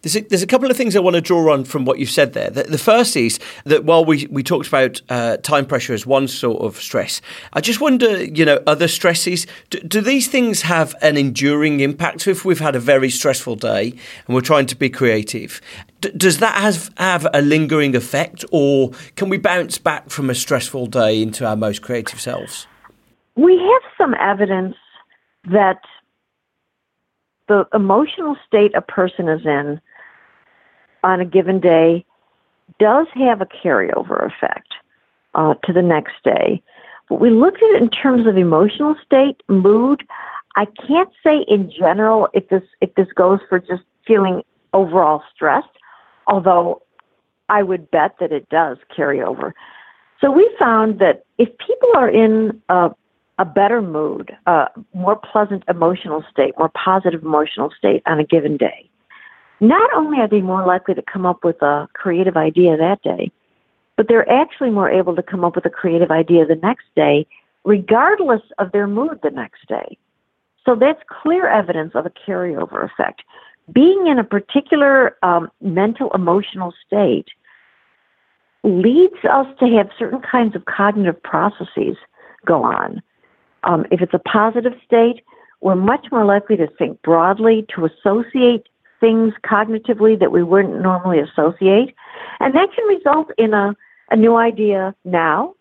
[0.01, 2.09] There's a, there's a couple of things I want to draw on from what you've
[2.09, 2.49] said there.
[2.49, 6.27] The, the first is that while we, we talked about uh, time pressure as one
[6.27, 7.21] sort of stress,
[7.53, 12.21] I just wonder, you know, other stresses, do, do these things have an enduring impact?
[12.21, 13.93] So if we've had a very stressful day
[14.25, 15.61] and we're trying to be creative,
[15.99, 20.35] d- does that have, have a lingering effect or can we bounce back from a
[20.35, 22.65] stressful day into our most creative selves?
[23.35, 24.75] We have some evidence
[25.45, 25.81] that
[27.51, 29.81] the emotional state a person is in
[31.03, 32.05] on a given day
[32.79, 34.69] does have a carryover effect
[35.35, 36.63] uh, to the next day.
[37.09, 40.01] But we look at it in terms of emotional state, mood.
[40.55, 45.77] I can't say in general if this if this goes for just feeling overall stressed,
[46.27, 46.81] although
[47.49, 49.53] I would bet that it does carry over.
[50.21, 52.91] So we found that if people are in a,
[53.41, 58.55] a better mood, a more pleasant emotional state, more positive emotional state on a given
[58.55, 58.87] day,
[59.59, 63.31] not only are they more likely to come up with a creative idea that day,
[63.97, 67.25] but they're actually more able to come up with a creative idea the next day,
[67.65, 69.97] regardless of their mood the next day.
[70.63, 73.23] So that's clear evidence of a carryover effect.
[73.73, 77.29] Being in a particular um, mental emotional state
[78.63, 81.97] leads us to have certain kinds of cognitive processes
[82.45, 83.01] go on.
[83.63, 85.23] Um, if it's a positive state,
[85.61, 88.67] we're much more likely to think broadly, to associate
[88.99, 91.95] things cognitively that we wouldn't normally associate.
[92.39, 93.75] And that can result in a,
[94.09, 95.55] a new idea now,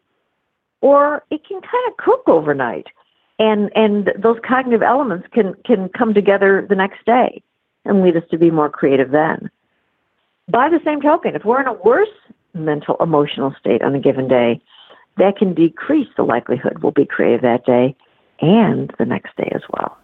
[0.81, 2.87] or it can kind of cook overnight.
[3.39, 7.43] And, and those cognitive elements can, can come together the next day
[7.85, 9.51] and lead us to be more creative then.
[10.49, 12.09] By the same token, if we're in a worse
[12.53, 14.61] mental emotional state on a given day,
[15.17, 17.95] that can decrease the likelihood we'll be creative that day
[18.41, 20.00] and the next day as well.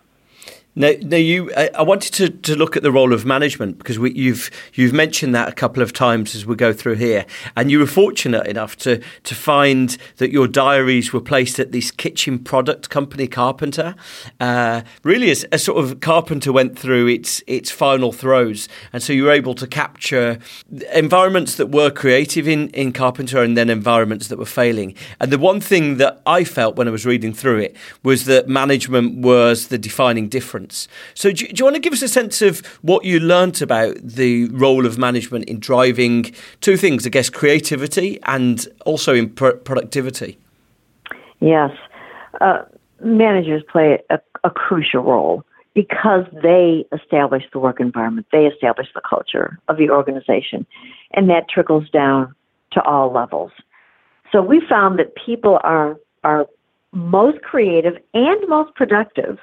[0.78, 3.98] Now, now you, I, I wanted to, to look at the role of management because
[3.98, 7.24] we, you've you've mentioned that a couple of times as we go through here,
[7.56, 11.90] and you were fortunate enough to to find that your diaries were placed at this
[11.90, 13.96] kitchen product company, Karpenter.
[14.38, 19.14] Uh, really, as a sort of Karpenter went through its its final throes, and so
[19.14, 20.38] you were able to capture
[20.92, 24.94] environments that were creative in in Karpenter, and then environments that were failing.
[25.20, 28.46] And the one thing that I felt when I was reading through it was that
[28.46, 30.65] management was the defining difference
[31.14, 33.96] So, do, do you want to give us a sense of what you learnt about
[34.02, 39.50] the role of management in driving two things, I guess, creativity and also in pr-
[39.50, 40.38] productivity?
[41.40, 41.70] Yes.
[42.40, 42.62] Uh,
[43.00, 49.02] managers play a, a crucial role because they establish the work environment, they establish the
[49.08, 50.66] culture of the organization,
[51.12, 52.34] and that trickles down
[52.72, 53.52] to all levels.
[54.32, 56.46] So we found that people are are
[56.92, 59.38] most creative and most productive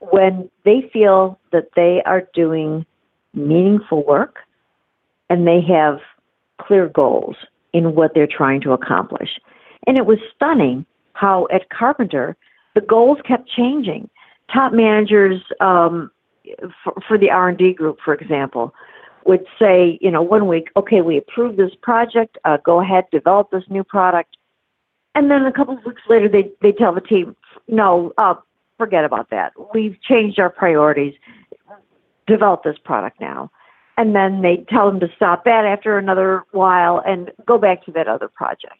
[0.00, 2.84] when they feel that they are doing
[3.34, 4.38] meaningful work
[5.28, 6.00] and they have
[6.60, 7.36] clear goals
[7.72, 9.38] in what they're trying to accomplish.
[9.86, 12.34] And it was stunning how at Karpenter
[12.74, 14.08] the goals kept changing.
[14.52, 16.10] Top managers um,
[16.84, 18.74] for, for the R and D group, for example,
[19.24, 23.50] would say, you know, one week, okay, we approve this project, uh, go ahead, develop
[23.50, 24.36] this new product,
[25.16, 27.34] and then a couple of weeks later, they they tell the team,
[27.66, 28.34] no, uh,
[28.78, 29.52] forget about that.
[29.74, 31.14] We've changed our priorities.
[32.26, 33.50] Develop this product now.
[33.96, 37.92] And then they tell them to stop that after another while and go back to
[37.92, 38.78] that other project.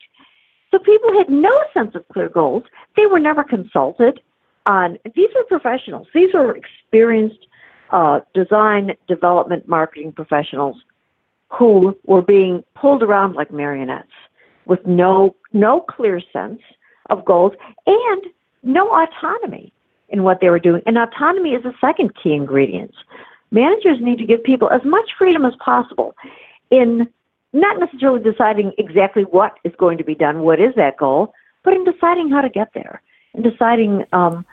[0.70, 2.64] So people had no sense of clear goals.
[2.96, 4.20] They were never consulted
[4.66, 6.08] on, these were professionals.
[6.12, 7.46] These were experienced
[7.90, 10.76] uh, design, development, marketing professionals
[11.50, 14.10] who were being pulled around like marionettes
[14.66, 16.60] with no, no clear sense
[17.08, 17.52] of goals
[17.86, 18.22] and
[18.64, 19.72] no autonomy
[20.08, 20.82] in what they were doing.
[20.86, 22.94] And autonomy is the second key ingredient.
[23.50, 26.14] Managers need to give people as much freedom as possible
[26.70, 27.08] in
[27.52, 31.72] not necessarily deciding exactly what is going to be done, what is that goal, but
[31.72, 33.00] in deciding how to get there
[33.34, 34.44] and deciding um,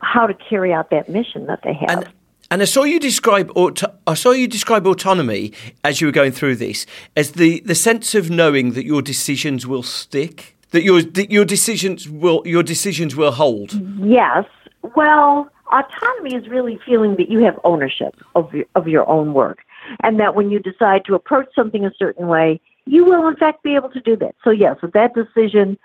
[0.00, 1.90] how to carry out that mission that they have.
[1.90, 2.08] And-
[2.50, 5.52] and I saw you describe auto- I saw you describe autonomy
[5.84, 9.66] as you were going through this as the, the sense of knowing that your decisions
[9.66, 13.74] will stick, that your that your decisions will your decisions will hold.
[14.00, 14.46] Yes,
[14.82, 19.60] well, autonomy is really feeling that you have ownership of your, of your own work,
[20.02, 23.62] and that when you decide to approach something a certain way, you will in fact
[23.62, 24.34] be able to do that.
[24.42, 25.78] So yes, that decision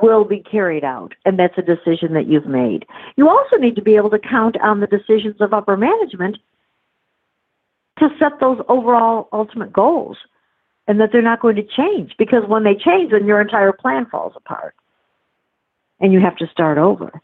[0.00, 2.86] will be carried out, and that's a decision that you've made.
[3.16, 6.38] You also need to be able to count on the decisions of upper management
[7.98, 10.16] to set those overall ultimate goals
[10.88, 14.06] and that they're not going to change because when they change, then your entire plan
[14.06, 14.74] falls apart
[16.00, 17.20] and you have to start over.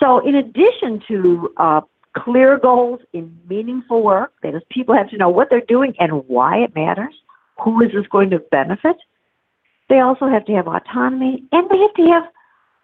[0.00, 1.80] So, in addition to uh,
[2.14, 6.26] clear goals in meaningful work, that is, people have to know what they're doing and
[6.28, 7.14] why it matters,
[7.62, 8.96] who is this going to benefit,
[9.88, 12.24] they also have to have autonomy and they have to have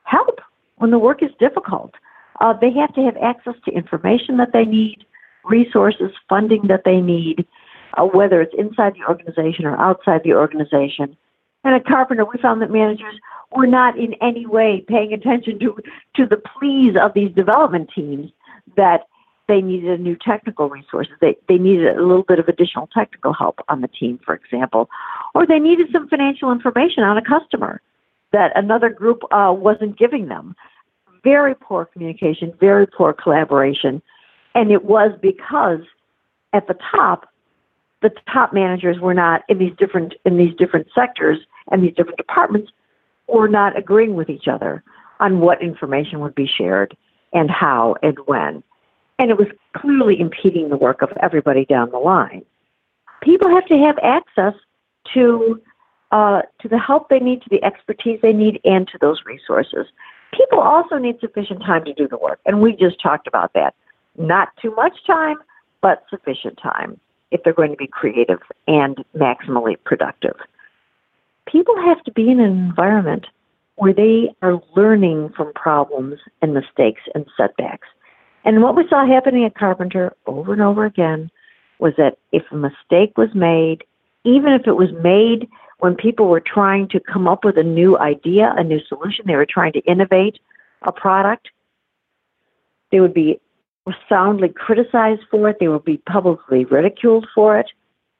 [0.04, 0.40] help
[0.76, 1.94] when the work is difficult.
[2.40, 5.04] Uh, they have to have access to information that they need,
[5.44, 7.46] resources, funding that they need,
[7.98, 11.16] uh, whether it's inside the organization or outside the organization.
[11.64, 13.14] And at Karpenter, we found that managers
[13.52, 15.76] were not in any way paying attention to,
[16.16, 18.30] to the pleas of these development teams
[18.76, 19.06] that
[19.48, 21.12] they needed a new technical resources.
[21.20, 24.88] They, they needed a little bit of additional technical help on the team, for example,
[25.34, 27.82] or they needed some financial information on a customer
[28.32, 30.54] that another group uh, wasn't giving them.
[31.24, 34.00] Very poor communication, very poor collaboration,
[34.54, 35.80] and it was because
[36.52, 37.28] at the top,
[38.02, 41.38] the top managers were not in these different in these different sectors
[41.70, 42.72] and these different departments
[43.28, 44.82] were not agreeing with each other
[45.20, 46.96] on what information would be shared
[47.32, 48.62] and how and when.
[49.18, 52.44] And it was clearly impeding the work of everybody down the line.
[53.22, 54.54] People have to have access
[55.14, 55.60] to
[56.12, 59.86] uh, to the help they need, to the expertise they need, and to those resources.
[60.32, 63.74] People also need sufficient time to do the work, and we just talked about that.
[64.18, 65.36] Not too much time,
[65.80, 66.98] but sufficient time
[67.30, 70.34] if they're going to be creative and maximally productive.
[71.50, 73.26] People have to be in an environment
[73.76, 77.88] where they are learning from problems and mistakes and setbacks.
[78.44, 81.30] And what we saw happening at Karpenter over and over again
[81.78, 83.84] was that if a mistake was made,
[84.24, 85.48] even if it was made
[85.78, 89.36] when people were trying to come up with a new idea, a new solution, they
[89.36, 90.38] were trying to innovate
[90.82, 91.48] a product,
[92.92, 93.40] they would be
[94.08, 97.70] soundly criticized for it, they would be publicly ridiculed for it.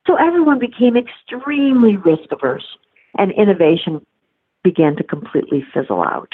[0.07, 2.67] So everyone became extremely risk averse,
[3.19, 4.05] and innovation
[4.63, 6.33] began to completely fizzle out.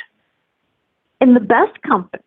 [1.20, 2.22] In the best company,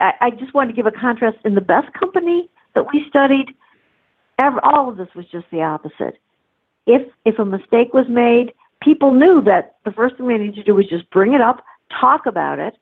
[0.00, 1.38] I, just want to give a contrast.
[1.44, 3.54] In the best company that we studied,
[4.38, 6.18] every, all of this was just the opposite.
[6.86, 10.62] If if a mistake was made, people knew that the first thing they needed to
[10.62, 11.64] do was just bring it up,
[12.00, 12.76] talk about it.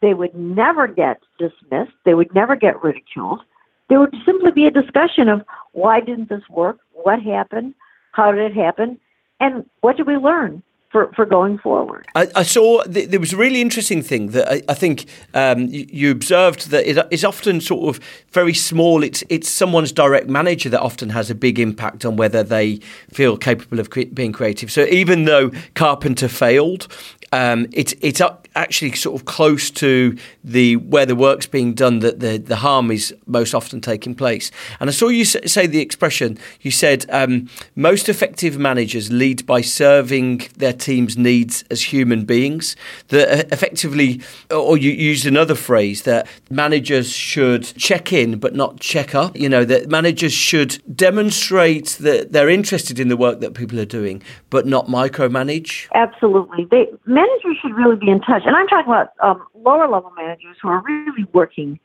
[0.00, 1.92] They would never get dismissed.
[2.04, 3.40] They would never get ridiculed.
[3.88, 5.42] There would simply be a discussion of
[5.72, 6.78] why didn't this work?
[6.92, 7.74] What happened?
[8.12, 9.00] How did it happen?
[9.40, 10.62] And what did we learn?
[10.90, 12.06] For, for going forward.
[12.14, 15.66] I, I saw th- there was a really interesting thing that I, I think um,
[15.66, 19.02] you, you, observed that it is often sort of very small.
[19.02, 22.76] It's it's someone's direct manager that often has a big impact on whether they
[23.12, 24.72] feel capable of cre- being creative.
[24.72, 26.88] So even though Karpenter failed,
[27.32, 28.22] um, it's it's
[28.54, 32.90] actually sort of close to the where the work's being done that the, the harm
[32.90, 34.50] is most often taking place.
[34.80, 36.38] And I saw you say the expression.
[36.60, 42.76] You said um, most effective managers lead by serving their team's needs as human beings.
[43.08, 44.20] That uh, effectively,
[44.50, 49.36] or you used another phrase that managers should check in but not check up.
[49.36, 53.84] You know that managers should demonstrate that they're interested in the work that people are
[53.84, 55.88] doing, but not micromanage.
[55.94, 58.42] Absolutely, they managers should really be in touch.
[58.44, 61.78] And I'm talking about um, lower level managers who are really working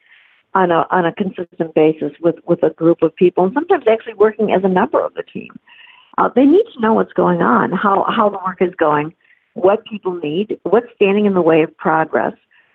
[0.55, 4.13] on a on a consistent basis with with a group of people, and sometimes actually
[4.13, 5.57] working as a member of the team.
[6.17, 9.13] Uh, they need to know what's going on, how how the work is going,
[9.53, 12.33] what people need, what's standing in the way of progress.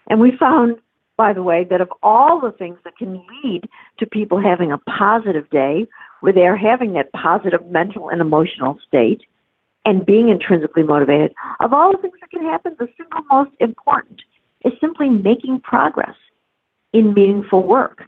[0.08, 0.76] And we found,
[1.16, 3.68] by the way, that of all the things that can lead
[3.98, 5.86] to people having a positive day,
[6.20, 9.22] where they are having that positive mental and emotional state,
[9.84, 14.22] and being intrinsically motivated, of all the things that can happen, the single most important
[14.64, 16.16] is simply making progress
[16.92, 18.04] in meaningful work.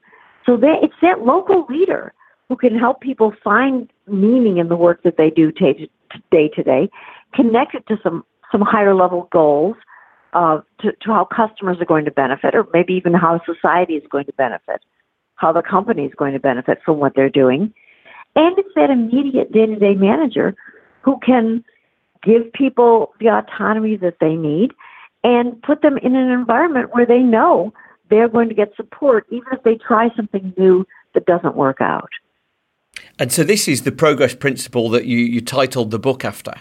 [0.47, 2.13] So that it's that local leader
[2.51, 6.91] who can help people find meaning in the work that they do day to day,
[7.33, 9.77] connect it to some some higher level goals,
[10.33, 14.03] uh, to, to how customers are going to benefit, or maybe even how society is
[14.11, 14.83] going to benefit,
[15.37, 17.73] how the company is going to benefit from what they're doing.
[18.35, 20.57] And it's that immediate day to day manager
[21.03, 21.65] who can
[22.25, 24.73] give people the autonomy that they need
[25.23, 27.73] and put them in an environment where they know
[28.09, 30.85] they're going to get support even if they try something new
[31.15, 32.11] that doesn't work out.
[33.21, 36.55] And so this is the progress principle that you, you titled the book after.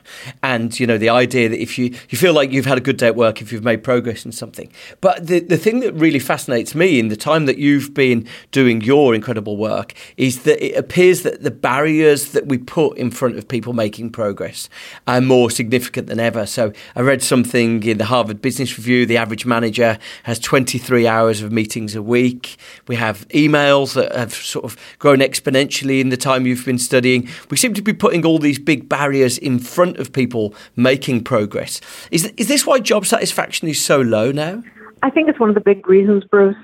[0.43, 2.97] And, you know, the idea that if you, you feel like you've had a good
[2.97, 4.69] day at work, if you've made progress in something.
[4.99, 8.81] But the, the thing that really fascinates me in the time that you've been doing
[8.81, 13.37] your incredible work is that it appears that the barriers that we put in front
[13.37, 14.67] of people making progress
[15.07, 16.45] are more significant than ever.
[16.45, 21.41] So I read something in the Harvard Business Review, the average manager has 23 hours
[21.41, 22.57] of meetings a week.
[22.89, 27.29] We have emails that have sort of grown exponentially in the time you've been studying.
[27.49, 31.79] We seem to be putting all these big barriers in front of people making progress.
[32.11, 34.63] Is, is this why job satisfaction is so low now?
[35.01, 36.57] I think it's one of the big reasons, Bruce,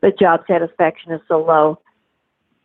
[0.00, 1.78] that job satisfaction is so low.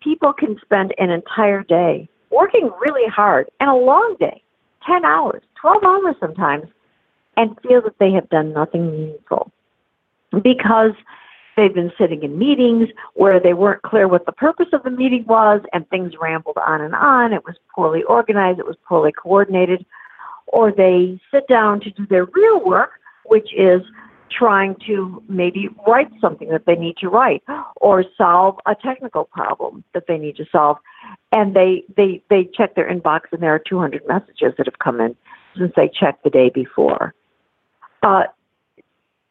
[0.01, 4.41] People can spend an entire day working really hard and a long day,
[4.87, 6.65] 10 hours, 12 hours sometimes,
[7.37, 9.51] and feel that they have done nothing meaningful
[10.41, 10.93] because
[11.55, 15.25] They've been sitting in meetings where they weren't clear what the purpose of the meeting
[15.25, 17.33] was, and things rambled on and on.
[17.33, 19.85] It was poorly organized, it was poorly coordinated.
[20.47, 22.91] Or they sit down to do their real work,
[23.25, 23.81] which is
[24.29, 27.43] trying to maybe write something that they need to write
[27.77, 30.77] or solve a technical problem that they need to solve
[31.31, 34.99] and they they they check their inbox and there are 200 messages that have come
[34.99, 35.15] in
[35.57, 37.13] since they checked the day before
[38.01, 38.23] uh,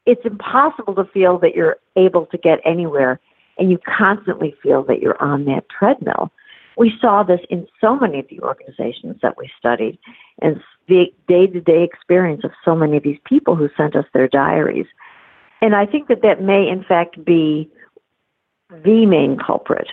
[0.07, 3.21] it's impossible to feel that you're able to get anywhere
[3.59, 6.31] and you constantly feel that you're on that treadmill.
[6.77, 9.99] We saw this in so many of the organizations that we studied
[10.41, 14.07] and the day to day experience of so many of these people who sent us
[14.15, 14.87] their diaries.
[15.61, 17.71] And I think that that may, in fact, be
[18.85, 19.89] the main culprit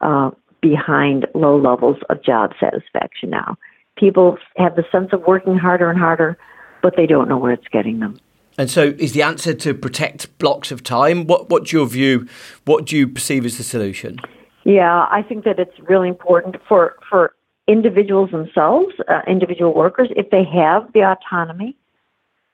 [0.00, 3.56] uh, behind low levels of job satisfaction now.
[3.96, 6.38] People have the sense of working harder and harder,
[6.82, 8.18] but they don't know where it's getting them.
[8.58, 11.26] And so, is the answer to protect blocks of time?
[11.26, 12.28] What What's your view?
[12.64, 14.18] What do you perceive as the solution?
[14.64, 17.34] Yeah, I think that it's really important for for
[17.66, 21.76] individuals themselves, uh, individual workers, if they have the autonomy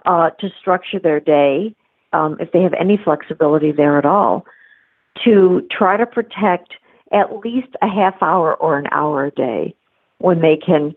[0.07, 1.75] uh, to structure their day,
[2.13, 4.45] um, if they have any flexibility there at all,
[5.25, 6.75] to try to protect
[7.13, 9.75] at least a half hour or an hour a day
[10.19, 10.95] when they can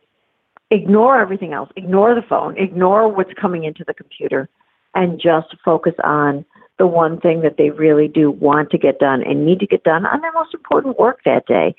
[0.71, 4.49] ignore everything else, ignore the phone, ignore what's coming into the computer,
[4.93, 6.45] and just focus on
[6.77, 9.83] the one thing that they really do want to get done and need to get
[9.83, 11.75] done on their most important work that day,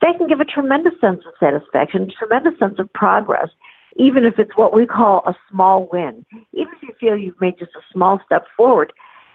[0.00, 3.48] they can give a tremendous sense of satisfaction, tremendous sense of progress,
[3.96, 6.24] even if it's what we call a small win.
[6.52, 8.92] Even if you feel you've made just a small step forward,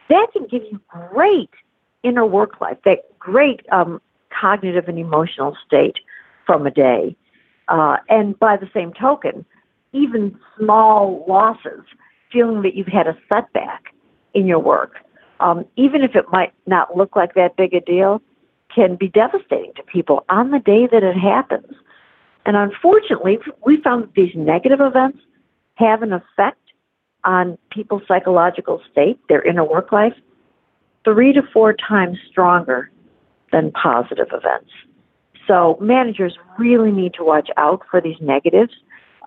[0.09, 1.49] that can give you great
[2.03, 5.97] inner work life, that great um, cognitive and emotional state
[6.45, 7.15] from a day.
[7.67, 9.45] Uh, and by the same token,
[9.93, 11.83] even small losses
[12.31, 13.93] feeling that you've had a setback
[14.33, 14.95] in your work,
[15.39, 18.21] um, even if it might not look like that big a deal,
[18.73, 21.73] can be devastating to people on the day that it happens.
[22.45, 25.19] And unfortunately, we found that these negative events
[25.75, 26.57] have an effect
[27.23, 30.13] on people's psychological state, their inner work life,
[31.03, 32.89] three to four times stronger
[33.51, 34.71] than positive events.
[35.47, 38.73] So managers really need to watch out for these negatives,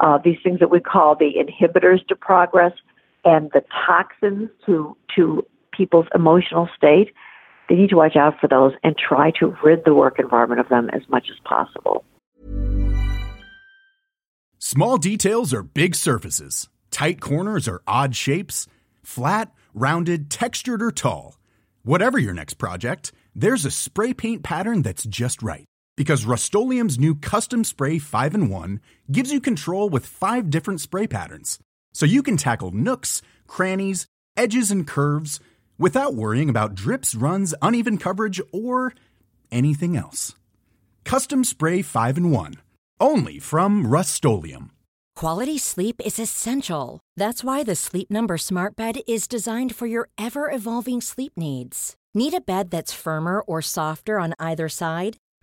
[0.00, 2.72] uh, these things that we call the inhibitors to progress,
[3.24, 5.44] and the toxins to to
[5.76, 7.12] people's emotional state,
[7.68, 10.68] they need to watch out for those and try to rid the work environment of
[10.68, 12.04] them as much as possible.
[14.58, 16.68] Small details are big surfaces.
[16.90, 18.66] Tight corners are odd shapes.
[19.02, 21.38] Flat, rounded, textured, or tall.
[21.82, 25.66] Whatever your next project, there's a spray paint pattern that's just right.
[25.96, 26.88] Because Rust-Oleum
[27.20, 28.80] Custom Spray 5 and 1
[29.12, 31.58] gives you control with five different spray patterns
[31.94, 35.40] so you can tackle nooks, crannies, edges, and curves
[35.78, 38.92] without worrying about drips, runs, uneven coverage, or
[39.50, 40.34] anything else.
[41.04, 42.54] Custom Spray 5 and 1.
[43.00, 44.70] Only from Rust-Oleum
[45.16, 46.98] Quality sleep is essential.
[47.16, 51.94] That's why the Sleep Number Smart Bed is designed for your ever evolving sleep needs.
[52.14, 55.18] Need a bed that's firmer or softer on either side?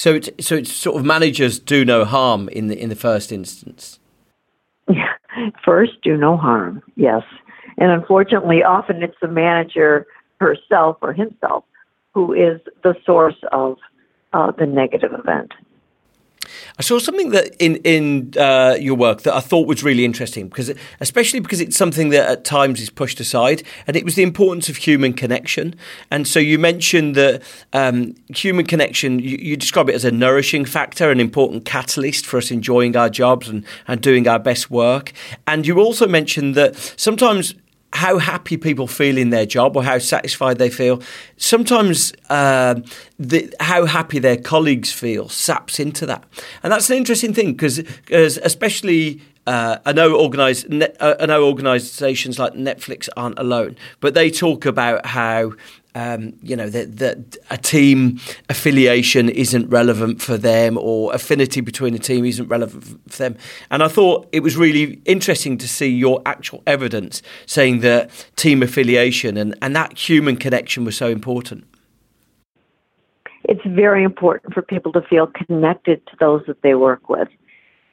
[0.00, 3.30] So it's, so it's sort of managers do no harm in the, in the first
[3.30, 3.98] instance.
[5.62, 7.22] First, do no harm, yes.
[7.76, 10.06] And unfortunately, often it's the manager
[10.40, 11.64] herself or himself
[12.14, 13.76] who is the source of
[14.32, 15.52] uh, the negative event.
[16.78, 20.48] I saw something that in in uh, your work that I thought was really interesting
[20.48, 24.22] because, especially because it's something that at times is pushed aside, and it was the
[24.22, 25.74] importance of human connection.
[26.10, 27.42] And so you mentioned that
[27.72, 29.18] um, human connection.
[29.18, 33.10] You, you, describe it as a nourishing factor, an important catalyst for us enjoying our
[33.10, 35.12] jobs and and doing our best work.
[35.46, 37.54] And you also mentioned that sometimes
[37.92, 41.02] how happy people feel in their job or how satisfied they feel.
[41.36, 42.76] Sometimes uh,
[43.18, 46.24] the, how happy their colleagues feel saps into that,
[46.62, 47.78] and that's an interesting thing because,
[48.10, 49.20] especially.
[49.46, 54.66] Uh, I know organize, uh, I know organisations like Netflix aren't alone, but they talk
[54.66, 55.54] about how
[55.94, 61.94] um, you know that that a team affiliation isn't relevant for them or affinity between
[61.94, 63.36] a team isn't relevant for them.
[63.70, 68.62] And i thought it was really interesting to see your actual evidence saying that team
[68.62, 71.64] affiliation and, and that human connection was so important.
[73.44, 77.28] It's very important for people to feel connected to those that they work with.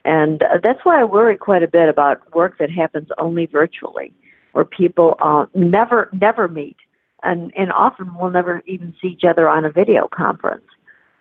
[0.06, 4.14] And uh, that's why i worry quite a bit about work that happens only virtually
[4.54, 6.78] where people uh, never never meet
[7.24, 10.66] and and often we'll never even see each other on a video conference.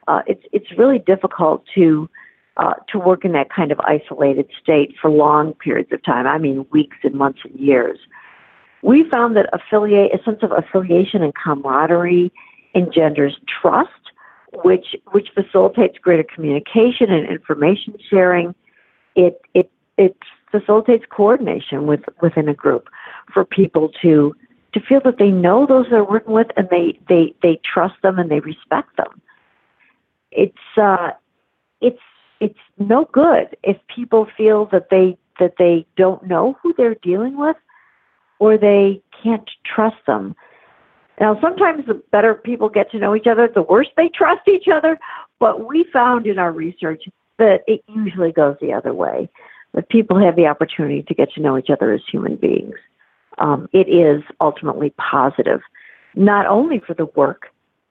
[0.09, 2.09] Uh, it's it's really difficult to
[2.57, 6.27] uh, to work in that kind of isolated state for long periods of time.
[6.27, 7.99] I mean, weeks and months and years.
[8.83, 12.31] We found that affiliate a sense of affiliation and camaraderie
[12.75, 13.91] engenders trust,
[14.65, 18.55] which which facilitates greater communication and information sharing.
[19.15, 20.17] It it it
[20.51, 22.89] facilitates coordination with within a group
[23.33, 24.35] for people to
[24.77, 28.19] to feel that they know those they're working with and they they they trust them
[28.19, 29.23] and they respect them.
[30.31, 31.13] It's uh,
[31.81, 32.03] it's
[32.41, 37.39] it's no good if people feel that they that they don't know who they're dealing
[37.39, 37.57] with
[38.39, 40.37] or they can't trust them.
[41.19, 44.69] Now, sometimes the better people get to know each other, the worse they trust each
[44.69, 44.99] other.
[45.39, 47.05] But we found in our research
[47.39, 49.31] that it usually goes the other way.
[49.73, 52.77] That people have the opportunity to get to know each other as human beings
[53.39, 55.61] um, it is ultimately positive,
[56.15, 57.49] not only for the work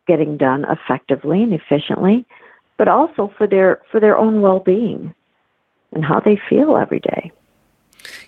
[0.08, 2.26] getting done effectively and efficiently,
[2.78, 5.14] but also for their for their own well being
[5.92, 7.32] and how they feel every day.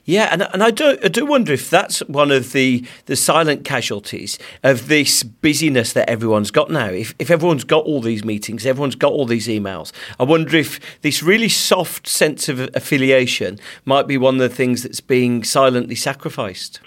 [0.06, 3.66] Yeah, and, and I do I do wonder if that's one of the, the silent
[3.66, 6.88] casualties of this busyness that everyone's got now.
[6.88, 9.92] If if everyone's got all these meetings, everyone's got all these emails.
[10.18, 14.84] I wonder if this really soft sense of affiliation might be one of the things
[14.84, 16.80] that's being silently sacrificed.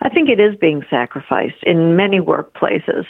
[0.00, 3.04] I think it is being sacrificed in many workplaces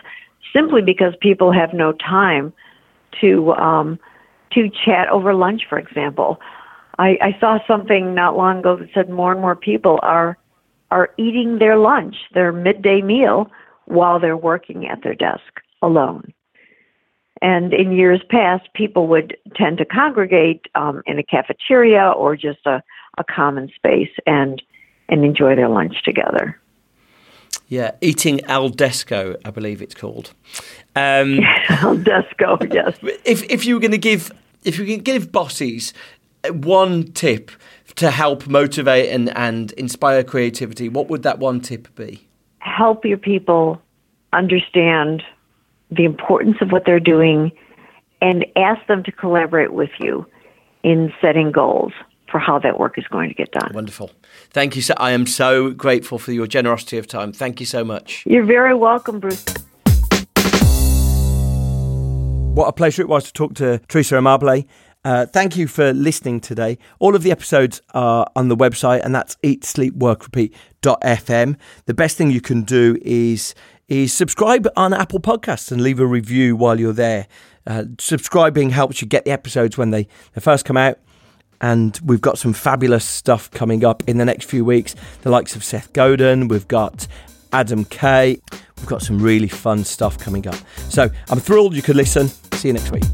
[0.52, 2.52] simply because people have no time
[3.20, 3.98] to um,
[4.52, 6.40] to chat over lunch, for example.
[6.98, 10.38] I, I saw something not long ago that said more and more people are
[10.90, 13.50] are eating their lunch, their midday meal,
[13.84, 16.32] while they're working at their desk alone.
[17.42, 22.66] And in years past, people would tend to congregate um, in a cafeteria or just
[22.66, 22.82] a,
[23.18, 24.62] a common space and
[25.10, 26.58] and enjoy their lunch together.
[27.68, 30.32] Yeah, eating al desco, I believe it's called.
[30.96, 32.98] Um, al desco, yes.
[33.24, 34.32] If if you were going to give
[34.64, 35.92] if you can give bosses
[36.52, 37.50] one tip
[37.96, 42.26] to help motivate and, and inspire creativity, what would that one tip be?
[42.60, 43.80] Help your people
[44.32, 45.22] understand
[45.90, 47.50] the importance of what they're doing
[48.20, 50.26] and ask them to collaborate with you
[50.82, 51.92] in setting goals
[52.30, 53.70] for how that work is going to get done.
[53.74, 54.10] Wonderful.
[54.50, 54.82] Thank you.
[54.82, 57.32] So I am so grateful for your generosity of time.
[57.32, 58.24] Thank you so much.
[58.26, 59.44] You're very welcome, Bruce.
[62.54, 64.66] What a pleasure it was to talk to Teresa Amabile.
[65.04, 66.76] Uh, thank you for listening today.
[66.98, 71.56] All of the episodes are on the website, and that's eatsleepworkrepeat.fm.
[71.86, 73.54] The best thing you can do is
[73.86, 77.26] is subscribe on Apple Podcasts and leave a review while you're there.
[77.66, 80.98] Uh, subscribing helps you get the episodes when they, they first come out
[81.60, 84.94] and we've got some fabulous stuff coming up in the next few weeks.
[85.22, 87.06] The likes of Seth Godin, we've got
[87.52, 88.40] Adam Kay,
[88.76, 90.56] we've got some really fun stuff coming up.
[90.88, 92.28] So I'm thrilled you could listen.
[92.28, 93.04] See you next week.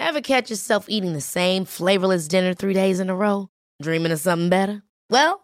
[0.00, 3.48] Ever catch yourself eating the same flavorless dinner three days in a row?
[3.82, 4.82] Dreaming of something better?
[5.10, 5.43] Well,